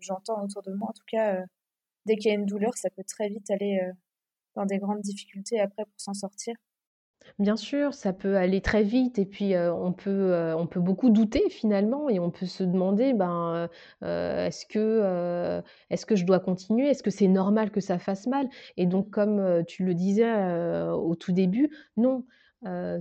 j'entends 0.00 0.44
autour 0.44 0.62
de 0.62 0.72
moi 0.72 0.90
en 0.90 0.92
tout 0.92 1.06
cas 1.10 1.42
dès 2.06 2.16
qu'il 2.16 2.30
y 2.30 2.34
a 2.34 2.38
une 2.38 2.46
douleur, 2.46 2.74
ça 2.76 2.88
peut 2.90 3.04
très 3.04 3.28
vite 3.28 3.50
aller 3.50 3.80
euh, 3.82 3.92
dans 4.54 4.64
des 4.64 4.78
grandes 4.78 5.00
difficultés 5.00 5.60
après 5.60 5.84
pour 5.84 6.00
s'en 6.00 6.14
sortir. 6.14 6.54
Bien 7.40 7.56
sûr, 7.56 7.92
ça 7.92 8.12
peut 8.12 8.36
aller 8.36 8.60
très 8.60 8.84
vite 8.84 9.18
et 9.18 9.26
puis 9.26 9.54
euh, 9.54 9.74
on, 9.74 9.92
peut, 9.92 10.32
euh, 10.32 10.56
on 10.56 10.66
peut 10.68 10.80
beaucoup 10.80 11.10
douter 11.10 11.50
finalement 11.50 12.08
et 12.08 12.20
on 12.20 12.30
peut 12.30 12.46
se 12.46 12.62
demander 12.62 13.14
ben, 13.14 13.68
est-ce 14.02 14.64
que, 14.64 15.62
est 15.90 16.06
que 16.06 16.14
je 16.14 16.24
dois 16.24 16.38
continuer? 16.38 16.88
Est-ce 16.88 17.02
que 17.02 17.10
c'est 17.10 17.26
normal 17.26 17.72
que 17.72 17.80
ça 17.80 17.98
fasse 17.98 18.28
mal? 18.28 18.48
Et 18.76 18.86
donc 18.86 19.10
comme 19.10 19.64
tu 19.66 19.84
le 19.84 19.94
disais 19.94 20.32
au 20.92 21.16
tout 21.16 21.32
début, 21.32 21.68
non, 21.96 22.24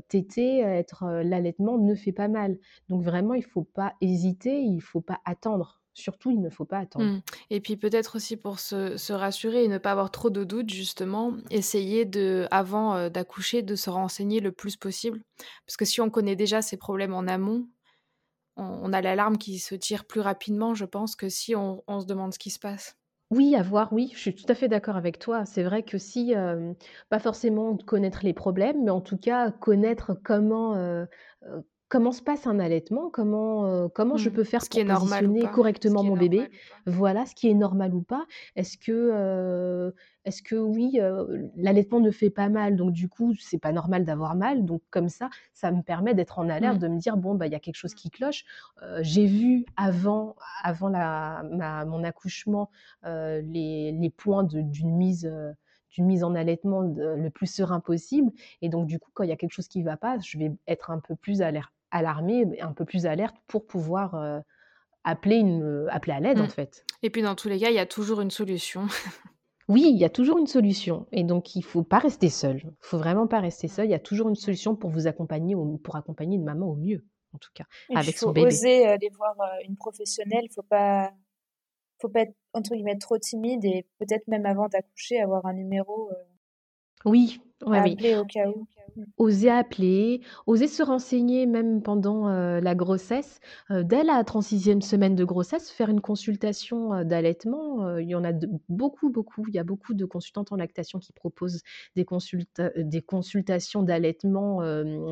téter, 0.08 0.62
être 0.62 1.22
l'allaitement 1.24 1.78
ne 1.78 1.94
fait 1.94 2.14
pas 2.14 2.28
mal. 2.28 2.58
Donc 2.90 3.04
vraiment, 3.04 3.36
il 3.36 3.44
ne 3.44 3.50
faut 3.50 3.64
pas 3.64 3.94
hésiter, 4.02 4.60
il 4.60 4.78
ne 4.78 4.82
faut 4.82 5.02
pas 5.02 5.20
attendre. 5.26 5.85
Surtout, 5.96 6.30
il 6.30 6.42
ne 6.42 6.50
faut 6.50 6.66
pas 6.66 6.80
attendre. 6.80 7.06
Mmh. 7.06 7.22
Et 7.52 7.62
puis 7.62 7.78
peut-être 7.78 8.18
aussi 8.18 8.36
pour 8.36 8.60
se, 8.60 9.14
rassurer 9.14 9.64
et 9.64 9.70
ne 9.70 9.78
pas 9.78 9.92
avoir 9.92 10.12
trop 10.12 10.30
de 10.30 10.44
doutes, 10.44 10.70
justement, 10.70 11.34
essayer 11.52 12.04
de, 12.04 12.48
avant 12.52 12.96
euh, 12.96 13.10
d'accoucher, 13.10 13.62
de 13.62 13.76
se 13.76 13.90
renseigner 13.90 14.42
le 14.42 14.52
plus 14.52 14.76
possible. 14.76 15.22
Parce 15.66 15.78
que 15.78 15.86
si 15.86 16.02
on 16.02 16.10
connaît 16.10 16.36
déjà 16.36 16.62
ces 16.62 16.76
problèmes 16.76 17.14
en 17.14 17.28
amont, 17.28 17.70
on, 18.58 18.92
a 18.92 19.02
l'alarme 19.02 19.38
qui 19.38 19.58
se 19.60 19.74
tire 19.74 20.04
plus 20.04 20.20
rapidement, 20.20 20.74
je 20.74 20.86
pense, 20.86 21.16
que 21.16 21.30
si 21.30 21.56
on, 21.56 21.82
se 21.88 22.06
demande 22.06 22.34
ce 22.34 22.40
qui 22.40 22.50
se 22.50 22.60
passe. 22.60 22.98
Oui, 23.32 23.56
à 23.56 23.64
voir, 23.64 23.92
oui, 23.94 24.12
je 24.14 24.20
suis 24.20 24.36
tout 24.36 24.46
à 24.50 24.56
fait 24.56 24.68
d'accord 24.68 24.98
avec 24.98 25.18
toi. 25.18 25.46
C'est 25.46 25.64
vrai 25.64 25.84
que 25.84 25.98
si, 25.98 26.36
euh, 26.36 26.74
pas 27.10 27.20
forcément 27.20 27.76
connaître 27.78 28.20
les 28.24 28.34
problèmes, 28.34 28.84
mais 28.84 28.92
en 28.92 29.02
tout 29.02 29.18
cas 29.18 29.52
connaître 29.52 30.14
comment, 30.14 30.76
euh, 30.76 31.06
comment 31.96 32.12
se 32.12 32.22
passe 32.22 32.46
un 32.46 32.60
allaitement, 32.60 33.10
comment, 33.10 33.68
euh, 33.68 33.88
comment 33.88 34.18
je 34.18 34.30
mmh. 34.30 34.34
peux 34.34 34.44
faire 34.44 34.62
ce 34.62 34.70
qui 34.70 34.84
pour 34.84 34.92
est 34.92 35.00
positionner 35.00 35.44
correctement 35.54 36.04
mon 36.04 36.18
bébé. 36.18 36.50
Voilà, 36.86 37.26
ce 37.26 37.34
qui 37.34 37.50
est 37.50 37.54
normal 37.54 37.96
ou 37.96 38.02
pas. 38.02 38.26
Est-ce 38.58 38.78
que, 38.78 38.92
euh, 38.92 39.92
est-ce 40.26 40.44
que 40.44 40.58
oui, 40.58 41.00
euh, 41.00 41.48
l'allaitement 41.56 42.02
ne 42.02 42.12
fait 42.12 42.30
pas 42.30 42.50
mal, 42.50 42.76
donc 42.76 42.92
du 42.92 43.08
coup, 43.08 43.34
c'est 43.40 43.60
pas 43.60 43.72
normal 43.72 44.04
d'avoir 44.04 44.36
mal. 44.36 44.66
Donc 44.66 44.82
comme 44.90 45.08
ça, 45.08 45.30
ça 45.54 45.72
me 45.72 45.84
permet 45.84 46.14
d'être 46.14 46.38
en 46.38 46.50
alerte, 46.50 46.76
mmh. 46.76 46.80
de 46.80 46.88
me 46.90 47.00
dire 47.00 47.16
bon 47.16 47.34
bah 47.34 47.48
il 47.48 47.54
y 47.54 47.56
a 47.56 47.62
quelque 47.62 47.78
chose 47.78 47.94
qui 47.94 48.10
cloche. 48.10 48.44
j'ai 49.00 49.26
vu 49.26 49.66
avant, 49.78 50.36
avant 50.64 50.90
la, 50.90 51.44
mon 51.88 52.04
accouchement 52.04 52.72
les, 53.06 53.94
les, 53.94 54.10
points 54.10 54.44
d'une 54.44 54.98
mise 54.98 55.32
d'une 55.92 56.08
mise 56.08 56.26
en 56.26 56.36
allaitement 56.36 56.82
le 56.82 57.30
plus 57.30 57.48
serein 57.48 57.80
possible. 57.80 58.34
Et 58.62 58.68
donc, 58.68 58.86
du 58.86 59.00
coup, 59.00 59.12
quand 59.14 59.24
il 59.24 59.30
y 59.30 59.32
a 59.34 59.38
quelque 59.38 59.54
chose 59.54 59.70
qui 59.70 59.80
ne 59.80 59.86
va 59.86 59.96
pas, 59.96 60.20
je 60.20 60.38
vais 60.38 60.52
être 60.68 60.92
un 60.92 61.00
peu 61.00 61.16
plus 61.16 61.42
alerte 61.42 61.72
alarmée, 61.96 62.60
un 62.62 62.74
peu 62.74 62.86
plus 62.86 63.06
alerte 63.06 63.36
pour 63.48 63.66
pouvoir 63.66 64.16
euh, 64.16 64.40
appeler, 65.04 65.38
une, 65.38 65.88
appeler 65.90 66.14
à 66.14 66.20
l'aide, 66.20 66.40
en 66.40 66.46
mmh. 66.46 66.50
fait. 66.50 66.86
Et 67.04 67.10
puis, 67.10 67.22
dans 67.22 67.36
tous 67.36 67.48
les 67.48 67.60
cas, 67.60 67.70
il 67.70 67.76
y 67.76 67.80
a 67.80 67.86
toujours 67.86 68.22
une 68.22 68.32
solution. 68.32 68.88
oui, 69.70 69.86
il 69.90 69.98
y 69.98 70.06
a 70.06 70.10
toujours 70.10 70.38
une 70.38 70.48
solution. 70.48 71.08
Et 71.12 71.24
donc, 71.24 71.56
il 71.56 71.60
ne 71.60 71.64
faut 71.64 71.84
pas 71.84 72.00
rester 72.00 72.30
seul. 72.30 72.58
Il 72.64 72.74
faut 72.82 72.98
vraiment 72.98 73.28
pas 73.28 73.40
rester 73.40 73.68
seul. 73.68 73.86
Il 73.86 73.92
y 73.92 73.96
a 73.96 74.00
toujours 74.00 74.30
une 74.30 74.36
solution 74.36 74.76
pour 74.76 74.90
vous 74.90 75.08
accompagner, 75.08 75.56
pour 75.84 75.96
accompagner 75.96 76.36
une 76.36 76.44
maman 76.44 76.68
au 76.68 76.76
mieux, 76.76 77.06
en 77.34 77.38
tout 77.38 77.52
cas, 77.54 77.66
avec 77.94 78.18
son 78.18 78.32
bébé. 78.32 78.50
Il 78.50 78.52
faut 78.52 78.58
oser 78.58 78.86
aller 78.86 79.10
voir 79.16 79.36
euh, 79.40 79.66
une 79.68 79.78
professionnelle. 79.78 80.44
Il 80.44 80.50
ne 80.50 80.54
faut 80.54 80.64
pas, 80.64 81.12
faut 82.02 82.10
pas 82.10 82.22
être, 82.22 82.36
entre 82.54 82.76
guillemets, 82.76 82.98
trop 82.98 83.18
timide 83.18 83.64
et 83.64 83.88
peut-être 84.00 84.28
même 84.28 84.46
avant 84.46 84.68
d'accoucher, 84.68 85.22
avoir 85.22 85.46
un 85.46 85.54
numéro. 85.54 86.10
Euh, 86.12 86.35
oui, 87.06 87.40
ouais, 87.66 87.78
appeler 87.78 88.16
au 88.16 88.26
cas 88.26 88.50
où. 88.50 88.68
Oser 89.18 89.50
appeler, 89.50 90.22
oser 90.48 90.68
se 90.68 90.82
renseigner 90.82 91.46
même 91.46 91.82
pendant, 91.82 92.30
la 92.30 92.76
grossesse. 92.76 93.40
dès 93.70 94.04
la 94.04 94.24
36e 94.24 94.82
semaine 94.82 95.16
de 95.16 95.26
grossesse, 95.26 95.70
faire 95.70 95.90
une 95.90 96.00
consultation, 96.00 97.04
d'allaitement, 97.04 97.98
il 97.98 98.08
y 98.08 98.16
en 98.16 98.24
a 98.24 98.32
beaucoup, 98.70 99.10
beaucoup. 99.10 99.44
Il 99.50 99.54
y 99.54 99.60
a 99.60 99.66
beaucoup 99.66 99.94
de 99.94 100.06
consultantes 100.06 100.54
en 100.54 100.56
lactation 100.56 101.00
qui 101.00 101.12
proposent 101.12 101.62
des 101.98 102.06
des 102.78 103.02
consultations 103.02 103.84
d'allaitement, 103.84 104.62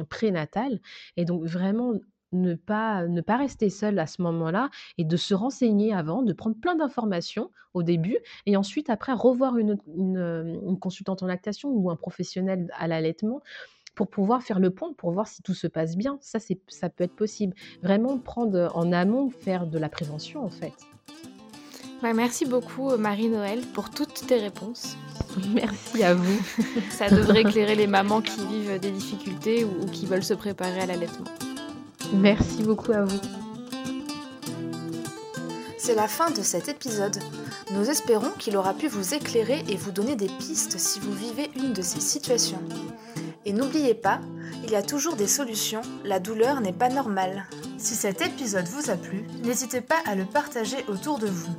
prénatal 0.10 0.80
et 1.18 1.26
donc 1.26 1.44
vraiment 1.44 1.94
ne 2.34 2.56
pas, 2.56 3.08
ne 3.08 3.22
pas 3.22 3.38
rester 3.38 3.70
seul 3.70 4.00
à 4.00 4.08
ce 4.08 4.22
moment-là 4.22 4.70
et 4.98 5.06
de 5.06 5.18
se 5.18 5.34
renseigner 5.34 5.94
avant, 5.94 6.24
de 6.24 6.34
prendre 6.34 6.56
plein 6.56 6.76
d'informations 6.76 7.50
au 7.74 7.84
début 7.84 8.18
et 8.46 8.58
ensuite 8.58 8.90
après 8.90 9.14
revoir 9.14 9.58
une, 9.58 9.78
une, 9.96 10.78
consultante 10.80 11.24
en 11.24 11.28
lactation 11.28 11.70
ou 11.70 11.90
un 11.90 11.96
professionnel 11.96 12.68
à 12.78 12.88
l'allaitement 12.88 13.42
pour 13.96 14.10
pouvoir 14.10 14.42
faire 14.42 14.60
le 14.60 14.72
point, 14.72 14.94
pour 14.94 15.12
voir 15.12 15.28
si 15.28 15.44
tout 15.44 15.54
se 15.54 15.68
passe 15.68 15.96
bien. 15.96 16.18
Ça, 16.20 16.40
ça 16.68 16.90
peut 16.90 17.04
être 17.04 17.16
possible. 17.16 17.56
Vraiment 17.84 18.18
prendre 18.18 18.72
en 18.76 18.92
amont, 18.92 19.30
faire 19.30 19.68
de 19.68 19.78
la 19.78 19.90
prévention 19.90 20.44
en 20.44 20.50
fait. 20.50 20.74
merci 22.02 22.46
beaucoup 22.46 22.96
Marie-Noël 22.98 23.62
pour 23.74 23.90
toutes 23.90 24.26
tes 24.28 24.38
réponses. 24.38 24.98
Merci 25.54 26.04
à 26.04 26.14
vous. 26.14 26.42
ça 26.92 27.10
devrait 27.10 27.42
éclairer 27.42 27.76
les 27.76 27.88
mamans 27.88 28.22
qui 28.22 28.46
vivent 28.46 28.80
des 28.80 28.92
difficultés 28.92 29.64
ou 29.64 29.86
qui 29.88 30.06
veulent 30.06 30.24
se 30.24 30.34
préparer 30.34 30.82
à 30.82 30.86
l'allaitement. 30.86 31.26
Merci 32.14 32.62
beaucoup 32.62 32.92
à 32.92 33.04
vous. 33.04 33.20
C'est 35.80 35.96
la 35.96 36.08
fin 36.08 36.30
de 36.30 36.42
cet 36.42 36.70
épisode. 36.70 37.18
Nous 37.72 37.90
espérons 37.90 38.30
qu'il 38.38 38.56
aura 38.56 38.74
pu 38.74 38.88
vous 38.88 39.16
éclairer 39.16 39.64
et 39.68 39.76
vous 39.76 39.92
donner 39.92 40.16
des 40.16 40.28
pistes 40.28 40.78
si 40.78 41.00
vous 41.00 41.14
vivez 41.14 41.50
une 41.56 41.74
de 41.74 41.82
ces 41.82 42.00
situations. 42.00 42.62
Et 43.46 43.52
n'oubliez 43.52 43.96
pas, 43.96 44.22
il 44.64 44.72
y 44.72 44.76
a 44.76 44.84
toujours 44.84 45.16
des 45.16 45.28
solutions, 45.28 45.82
la 46.06 46.20
douleur 46.20 46.62
n'est 46.62 46.72
pas 46.72 46.90
normale. 46.90 47.46
Si 47.78 47.96
cet 47.96 48.22
épisode 48.22 48.68
vous 48.68 48.92
a 48.92 48.96
plu, 48.96 49.26
n'hésitez 49.44 49.82
pas 49.82 50.02
à 50.06 50.16
le 50.16 50.26
partager 50.26 50.86
autour 50.88 51.18
de 51.18 51.28
vous. 51.28 51.52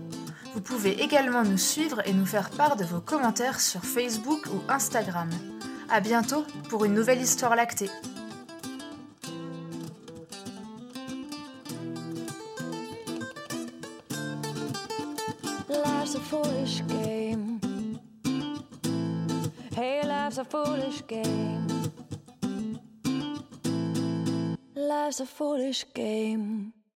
Vous 0.54 0.60
pouvez 0.60 1.02
également 1.02 1.42
nous 1.42 1.58
suivre 1.58 2.00
et 2.06 2.12
nous 2.12 2.26
faire 2.26 2.50
part 2.50 2.76
de 2.76 2.84
vos 2.84 3.00
commentaires 3.00 3.60
sur 3.60 3.84
Facebook 3.84 4.46
ou 4.46 4.62
Instagram. 4.70 5.28
A 5.90 6.00
bientôt 6.00 6.44
pour 6.70 6.84
une 6.84 6.94
nouvelle 6.94 7.20
histoire 7.20 7.56
lactée. 7.56 7.90
foolish 16.34 16.82
game. 16.88 17.60
Hey, 19.72 20.02
life's 20.04 20.38
a 20.38 20.44
foolish 20.44 21.06
game. 21.06 21.66
Life's 24.74 25.20
a 25.20 25.26
foolish 25.26 25.84
game. 25.94 26.72